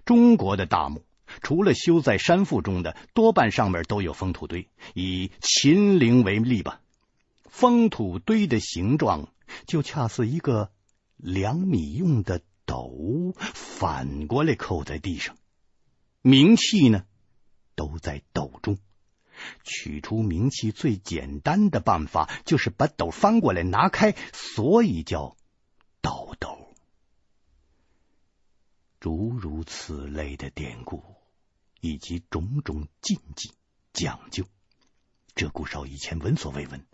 [0.05, 1.03] 中国的大墓，
[1.41, 4.67] 除了修在山腹中的，多半上面都有封土堆。
[4.93, 6.81] 以秦陵为例吧，
[7.43, 9.29] 封土堆的形状
[9.65, 10.71] 就恰似一个
[11.17, 15.37] 两米用的斗，反过来扣在地上。
[16.21, 17.05] 名器呢，
[17.75, 18.77] 都在斗中。
[19.63, 25.35] 取出名器最简单的办法，就是把斗翻过来拿开，所以叫
[25.99, 26.75] 倒斗。
[28.99, 31.03] 诸如此类的典故，
[31.79, 33.51] 以及种种禁忌
[33.93, 34.45] 讲究，
[35.33, 36.85] 鷓鴣哨以前闻所未闻。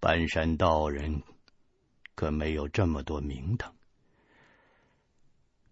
[0.00, 1.22] 半山道人
[2.14, 3.73] 可没有这么多名堂。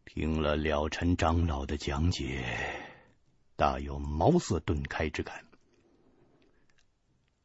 [0.04, 2.44] 听了了尘长老的讲解，
[3.56, 5.44] 大有茅塞顿开之感。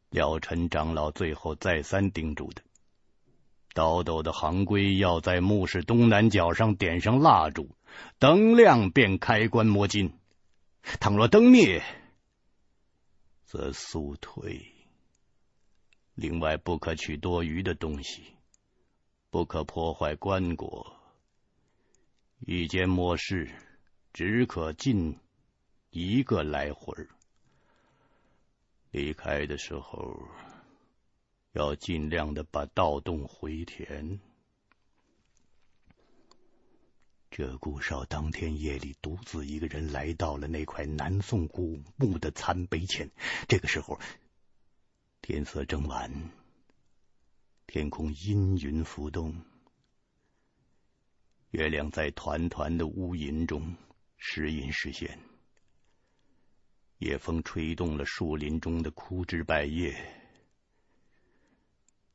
[0.09, 2.61] 了尘长老最后再三叮嘱的，
[3.73, 7.69] 倒斗的行规要在墓室东南角上点上蜡烛，
[8.19, 10.17] 灯亮便开棺摸金，
[10.99, 11.83] 倘若灯灭，
[13.45, 14.73] 则速退。
[16.15, 18.23] 另外，不可取多余的东西，
[19.29, 20.96] 不可破坏棺椁。
[22.39, 23.49] 一间墓室
[24.13, 25.17] 只可进
[25.89, 26.95] 一个来回。
[28.91, 30.17] 离开的时候
[31.53, 34.19] 要尽量的把盗洞回填。
[37.31, 43.07] 鹧鸪哨当天夜里独自一个人来到了那块南宋古墓的残碑前。
[43.47, 43.99] 这个时候，
[45.21, 46.11] 天色正晚，
[47.67, 49.35] 天空阴云浮动，
[51.51, 53.75] 月亮在团团的乌云中
[54.17, 55.17] 时隐时现。
[56.97, 59.95] 夜风吹动了树林中的枯枝败叶，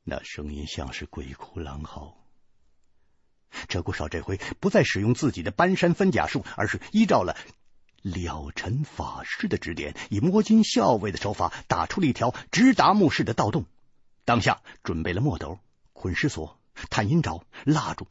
[0.03, 2.15] 那声音像是鬼哭狼嚎。
[3.67, 7.35] 鹧鸪哨这回不再使用自己的搬山分甲术，而是依照了
[8.01, 13.65] 了尘法师的指点，以摸金校尉的手法打出了一条直达墓室的盗洞。
[14.25, 15.59] 当下准备了墨斗、
[15.93, 16.59] 捆尸索、
[16.89, 18.07] 探阴爪、蜡烛、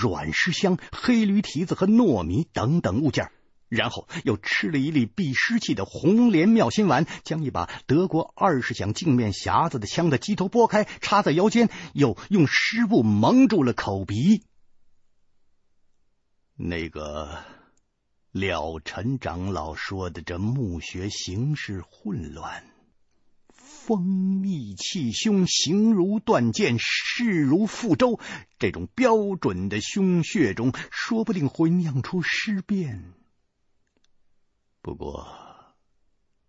[0.00, 3.30] 软尸香、黑驴蹄子和糯米等等物件。
[3.68, 14.44] 然后又吃了一粒避湿气的红莲妙心丸，将一把德国二十响镜面匣子的枪的机头拨开，插在腰间，又用湿布蒙住了口鼻。
[16.54, 17.42] 那个
[18.30, 22.64] 了尘长老说的这墓穴形势混乱，
[23.86, 28.18] 风逆气凶，形如断剑，势如覆舟，
[28.58, 33.12] 这种标准的凶穴中，说不定会酿出尸变。
[34.82, 35.28] 不过，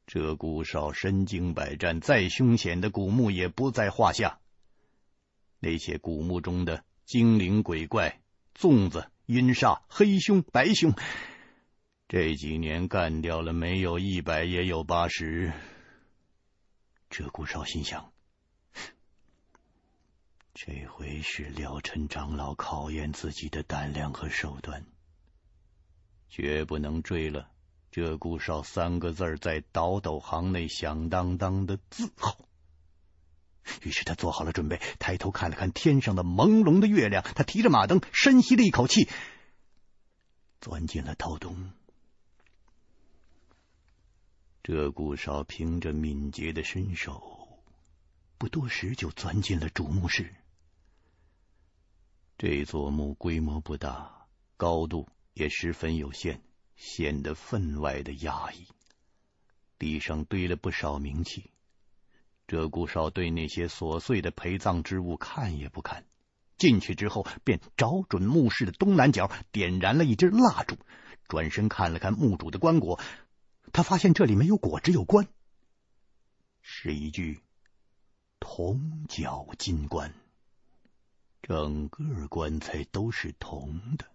[0.08, 4.40] 鷓鴣哨身经百战，再凶险的古墓也不在话下。
[5.60, 8.20] 那些古墓中的精灵鬼怪、
[8.60, 10.96] 粽子、阴煞、黑凶、白凶，
[12.08, 15.54] 这几年干掉了没有一百也有八十。
[17.10, 18.12] 鹧鸪哨心想：
[20.54, 24.86] 这回是了尘长老考验自己的胆量和手段，
[26.30, 27.50] 绝不能坠了。
[27.92, 32.38] 鹧鸪哨三个字在倒斗行内响当当的字号。
[33.82, 39.10] 于是他做好了准备，抬头看了看天上的朦胧的月亮，他提着马灯，深吸了一口气，
[40.62, 41.72] 钻进了盗洞。
[44.68, 47.64] 鹧鸪哨凭着敏捷的身手，
[48.38, 50.36] 不多时就钻进了主墓室。
[52.38, 56.42] 这座墓规模不大，高度也十分有限。
[56.76, 58.68] 显得分外的压抑，
[59.80, 61.50] 地上堆了不少冥器。
[62.46, 66.06] 鹧鸪哨对那些琐碎的陪葬之物看也不看，
[66.58, 70.76] 进去之后便找准墓室的东南角，点燃了一支蜡烛，
[71.28, 73.00] 转身看了看墓主的棺椁，
[73.78, 75.28] 他发现这里没有果，只有棺，
[76.64, 77.42] 是一具
[78.40, 80.16] 铜角金棺，
[81.44, 84.06] 整个棺材都是铜的。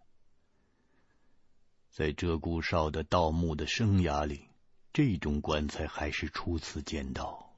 [1.92, 4.48] 在鹧鸪哨的盗墓的生涯里，
[4.92, 7.54] 这种棺材还是初次见到。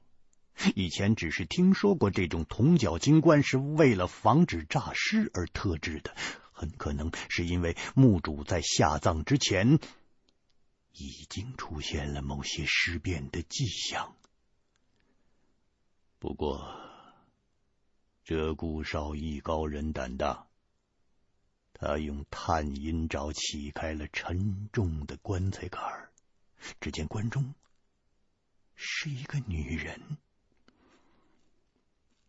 [0.75, 6.15] 以前只是听说过这种铜角金棺是为了防止诈尸而特制的，
[6.51, 9.79] 很可能是因为墓主在下葬之前
[10.97, 14.15] 已经出现了某些尸变的迹象。
[16.19, 16.59] 不过，
[18.25, 20.47] 鹧鸪哨艺高人胆大。
[21.77, 26.09] 他用探阴爪起开了沉重的棺材盖儿，
[26.79, 27.53] 只见棺中
[28.75, 30.17] 是一个女人，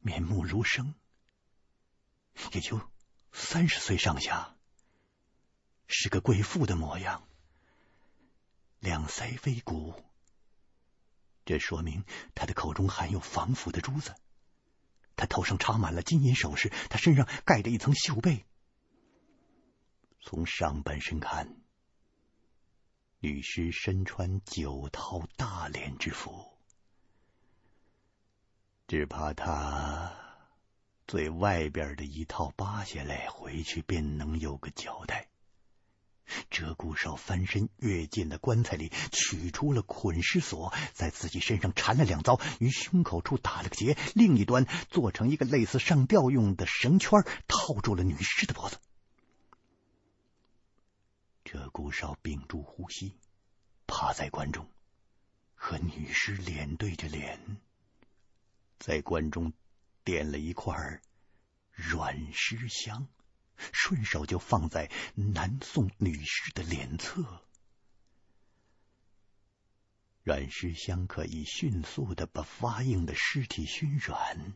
[0.01, 0.95] 面目如生，
[2.53, 2.81] 也就
[3.31, 4.57] 三十岁上下，
[5.87, 7.26] 是个贵妇的模样，
[8.87, 10.01] 两腮微鼓，
[11.45, 12.05] 这说明
[12.37, 14.15] 他的口中含有防腐的珠子。
[15.17, 18.45] 他头上插满了金银首饰，他身上盖着一层绣被。
[20.21, 21.57] 从上半身看，
[23.19, 26.57] 女尸身穿九套大连之服，
[28.87, 30.15] 只怕她
[31.09, 35.29] 最外边的一套扒下来，回去便能有个交代。
[36.51, 48.79] 鹧鸪哨翻身跃进了棺材里，取出了捆尸索，在自己身上缠了两遭，于胸口处打了个结，另一端做成一个类似上吊用的绳圈，套住了女尸的脖子。
[51.45, 53.15] 鹧鸪哨屏住呼吸，
[53.87, 54.69] 趴在棺中，
[55.55, 57.59] 和女尸脸对着脸，
[58.79, 59.53] 在棺中
[60.03, 61.01] 点了一块
[61.73, 63.07] 软尸香，
[63.73, 67.43] 顺手就放在南宋女尸的脸侧。
[70.23, 74.55] 软尸香可以迅速的把发硬的尸体熏软，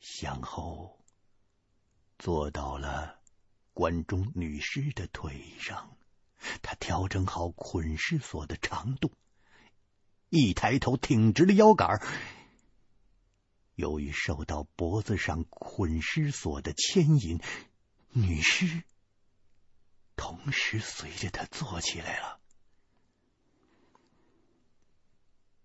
[0.00, 1.04] 向后
[2.18, 3.18] 坐到了。
[3.72, 5.96] 棺中女尸的腿上，
[6.60, 9.12] 他调整好捆尸索的长度，
[10.28, 12.02] 一抬头，挺直了腰杆。
[13.74, 17.40] 由于受到脖子上捆尸索的牵引，
[18.12, 18.82] 女尸
[20.16, 22.38] 同时随着他坐起来了。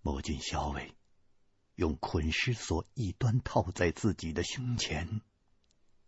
[0.01, 0.93] 莫金校尉
[1.75, 5.21] 用捆尸索一端套在自己的胸前，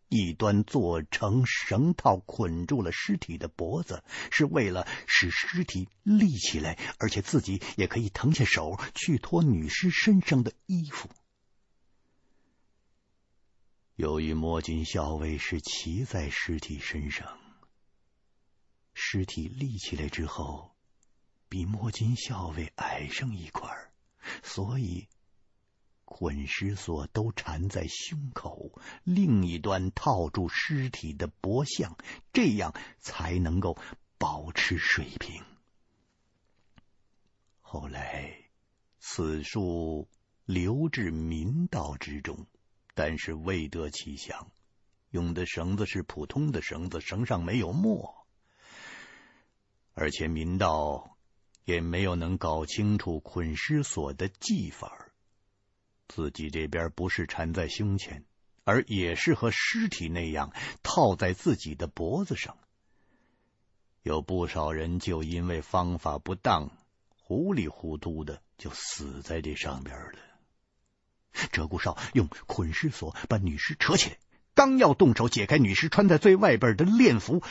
[0.07, 11.09] 一端做成绳套捆住了尸体的脖子，是为了使尸体立起来，而且自己也可以腾下手去脱女尸身上的衣服。
[13.97, 17.39] 由于摸金校尉是骑在尸体身上，
[18.93, 20.75] 尸体立起来之后，
[21.49, 23.75] 比摸金校尉矮上一块，
[24.43, 25.07] 所以
[26.05, 31.97] 捆尸索都缠在胸口，另一端套住尸体的脖项，
[32.31, 33.79] 这样才能够
[34.19, 35.43] 保持水平。
[37.61, 38.43] 后来，
[38.99, 40.07] 此术
[40.45, 42.45] 流至民道之中。
[42.97, 44.49] 但是未得其详，
[45.11, 48.25] 用的绳子是普通的绳子，绳上没有墨，
[49.93, 51.15] 而且民道
[51.63, 55.11] 也没有能搞清楚捆尸索的技法。
[56.07, 58.25] 自己这边不是缠在胸前，
[58.63, 62.57] 而也是和尸体那样套在自己的脖子上。
[64.01, 66.71] 有不少人就因为方法不当，
[67.21, 70.26] 糊里糊涂的就死在这上边了。
[71.51, 74.17] 鷓顾绍用捆尸索把女尸扯起来，
[74.53, 77.43] 刚要动手解开女尸穿在最外边的殓服，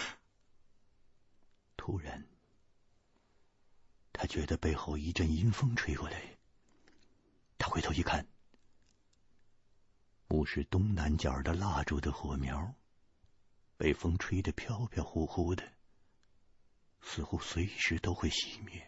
[1.76, 2.26] 突然，
[4.12, 6.20] 他觉得背后一阵阴风吹过来。
[7.58, 8.26] 他回头一看，
[10.28, 12.74] 墓室东南角的蜡烛的火苗
[13.76, 15.62] 被风吹得飘飘忽忽的，
[17.00, 18.85] 似乎随时都会熄灭。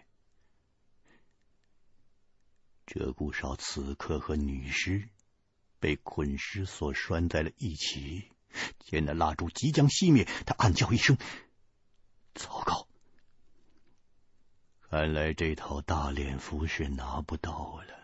[2.88, 5.10] 鹧鸪哨此刻和女尸
[5.78, 8.30] 被捆尸索拴在了一起，
[8.78, 11.18] 见那蜡烛即将熄灭，他暗叫一声
[12.34, 12.88] ：“糟糕！
[14.88, 17.94] 看来这套大脸服是拿不到了。”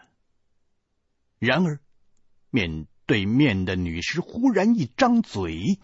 [1.40, 1.80] 然而，
[2.50, 5.80] 面对面的女尸忽然一张嘴，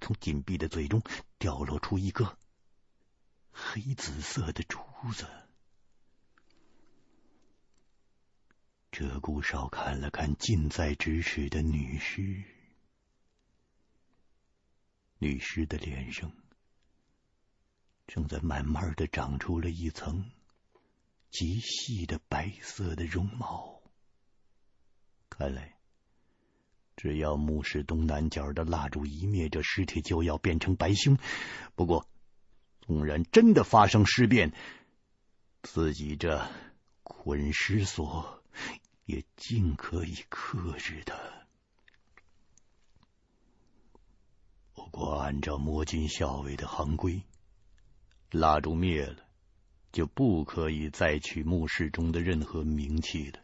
[0.00, 1.02] 从紧闭的嘴中
[1.38, 2.38] 掉落出一个
[3.52, 4.80] 黑紫色的珠
[5.14, 5.26] 子。
[8.94, 12.44] 鹧鸪哨看了看近在咫尺的女尸，
[15.18, 16.30] 女尸的脸上
[18.06, 20.30] 正在慢慢的长出了一层
[21.28, 23.82] 极细的白色的绒毛。
[25.28, 25.76] 看来，
[26.94, 31.18] 只要墓室东南角的蜡烛一灭，这尸体就要变成白胸。
[31.74, 32.08] 不过，
[32.82, 34.52] 纵然真的发生尸变，
[35.62, 36.48] 自己这
[37.02, 38.40] 捆尸索。
[39.04, 41.14] 也尽可以克制他。
[44.72, 47.22] 不过，按照摸金校尉的行规，
[48.30, 49.24] 蜡烛灭了，
[49.92, 53.40] 就不可以再取墓室中的任何冥器了。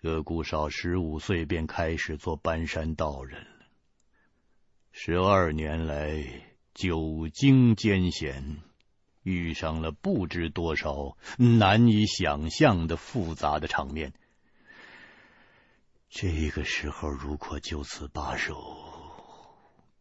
[0.00, 3.66] 鷓顾绍十五岁便开始做搬山道人了，
[4.92, 6.22] 十二年来
[6.74, 8.62] 久经艰险。
[9.28, 14.14] 遇上了不知多少难以想象的复杂的场面。
[16.08, 18.56] 这个时候，如果就此罢手，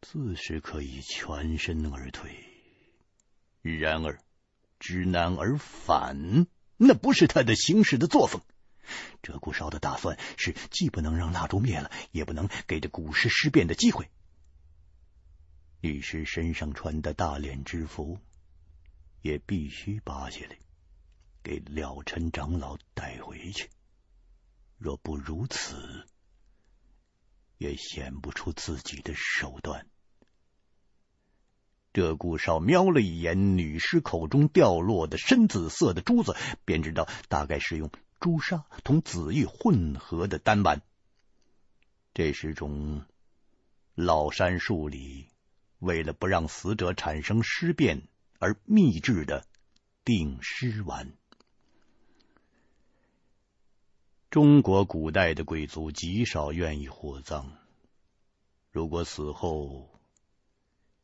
[0.01, 2.31] 自是可以全身而退。
[3.61, 4.17] 然而，
[4.79, 6.47] 知难而返，
[6.77, 8.41] 那不是他的行事的作风。
[9.21, 14.09] 鹧鸪哨的打算是，既不能让蜡烛灭了，也不能给这古尸尸变的机会。
[15.81, 18.17] 女尸身上穿的大殓之服。
[19.21, 20.57] 也必须拔下来，
[21.43, 23.69] 给廖晨长老带回去。
[24.77, 26.05] 若不如此，
[27.57, 29.87] 也显不出自己的手段。
[31.93, 37.89] 鷓顾绍瞄了一眼女尸口中掉落的深紫色的珠子，便知道大概是用
[38.19, 40.83] 朱砂同紫玉混合的丹丸。
[42.13, 43.03] 这是种
[43.95, 45.27] 老山树里，
[45.79, 48.07] 为了不让死者产生尸变。
[48.39, 49.45] 而秘制的
[50.05, 51.13] 定尸丸。
[54.29, 57.51] 中国古代的贵族极少愿意火葬，
[58.71, 59.89] 如果死后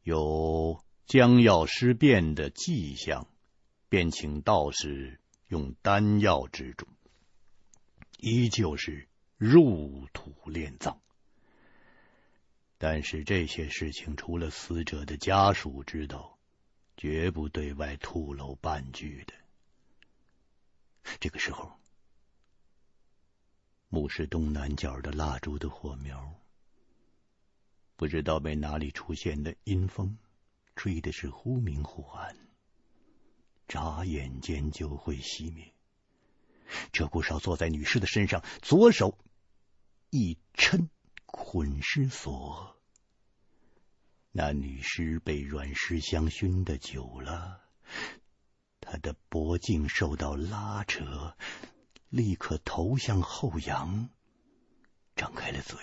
[0.04, 3.28] 有将要尸变的迹象，
[3.90, 6.88] 便请道士用丹药止住，
[8.20, 9.08] 依旧是
[9.38, 11.00] 入土殓葬。
[12.78, 16.38] 但是这些事情，除了死者的家属知道。
[16.96, 19.34] 绝不对外吐露半句的。
[21.20, 21.72] 这个时候，
[23.90, 26.34] 墓室东南角的蜡烛的火苗，
[27.96, 30.18] 不知道被哪里出现的阴风
[30.76, 32.36] 吹的是忽明忽暗，
[33.68, 35.74] 眨眼间就会熄灭。
[36.92, 39.18] 鹧鸪哨坐在女尸的身上，左手
[40.10, 40.88] 一抻
[41.26, 42.76] 捆尸索。
[44.36, 47.62] 那女尸被软尸香熏的久了，
[48.82, 51.36] 她的脖颈受到拉扯，
[52.10, 54.10] 立刻头向后仰，
[55.16, 55.78] 张开了嘴。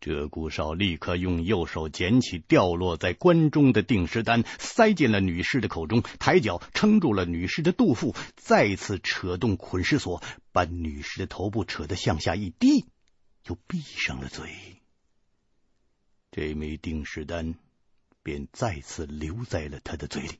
[0.00, 12.86] 鹧鸪哨立刻用右手捡起掉落在棺中的定时丹，塞进了女尸的口中，抬脚撑住了女尸的肚腹，再次扯动捆尸索，把女尸的头部扯得向下一低，
[13.46, 14.80] 又闭上了嘴。
[16.36, 17.54] 这枚定时丹
[18.22, 20.38] 便再次留在了他的嘴里。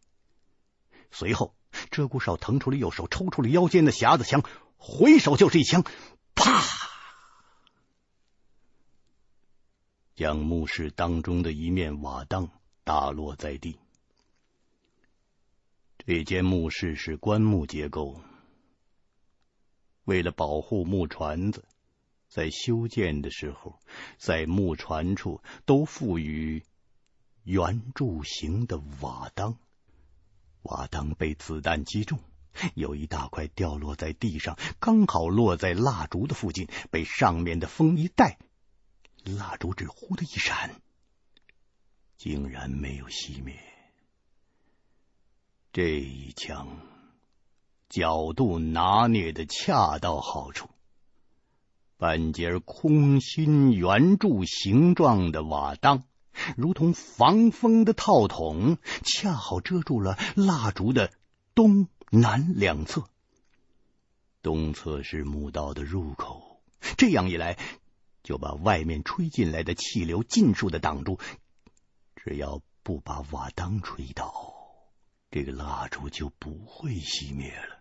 [1.10, 1.54] 随后，
[1.90, 4.42] 鹧鸪哨腾出了右手，抽出了腰间的匣子枪，
[4.76, 5.84] 回手就是一枪，
[6.34, 6.62] 啪！
[10.14, 12.50] 将墓室当中的一面瓦当
[12.84, 13.78] 打落在地。
[15.96, 18.20] 这间墓室是棺木结构，
[20.04, 21.64] 为了保护木船子。
[22.36, 23.80] 在修建的时候，
[24.18, 26.62] 在木船处都赋予
[27.44, 29.56] 圆柱形的瓦当。
[30.60, 32.20] 瓦当被子弹击中，
[32.74, 38.38] 有一大块掉落在地上，刚好落在蜡烛的附近，被上面的风一带，
[39.24, 40.82] 蜡烛只忽的一闪，
[42.18, 43.58] 竟然没有熄灭。
[45.72, 46.82] 这一枪
[47.88, 50.68] 角度拿捏的恰到好处。
[51.98, 56.04] 半截空心圆柱形状的瓦当，
[56.54, 61.10] 如同防风的套筒，恰好遮住了蜡烛的
[61.54, 63.04] 东南两侧。
[64.42, 66.60] 东侧是墓道的入口，
[66.98, 67.58] 这样一来，
[68.22, 71.18] 就把外面吹进来的气流尽数的挡住。
[72.14, 74.54] 只要不把瓦当吹倒，
[75.30, 77.75] 这个蜡烛就不会熄灭了。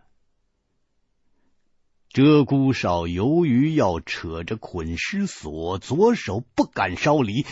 [2.16, 7.44] 鹧鸪哨由于要扯着捆尸索，左手不敢稍离，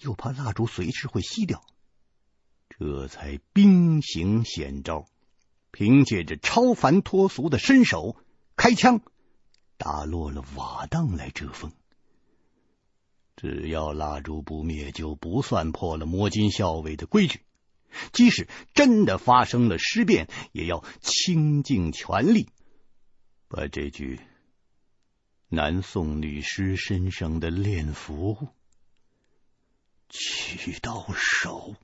[0.00, 1.62] 又怕蜡烛随时会熄掉，
[2.68, 5.06] 这才兵行险招，
[5.70, 8.16] 凭借着超凡脱俗的身手，
[8.56, 9.02] 开枪
[9.76, 11.70] 打落了瓦当来遮风。
[13.36, 17.42] 只要蜡烛不灭，就不算破了摸金校尉的规矩。
[18.10, 22.48] 即使真的发生了尸变，也要倾尽全力。
[23.50, 24.20] 把这具
[25.48, 28.46] 南宋女尸身上的炼符
[30.08, 31.74] 取到手。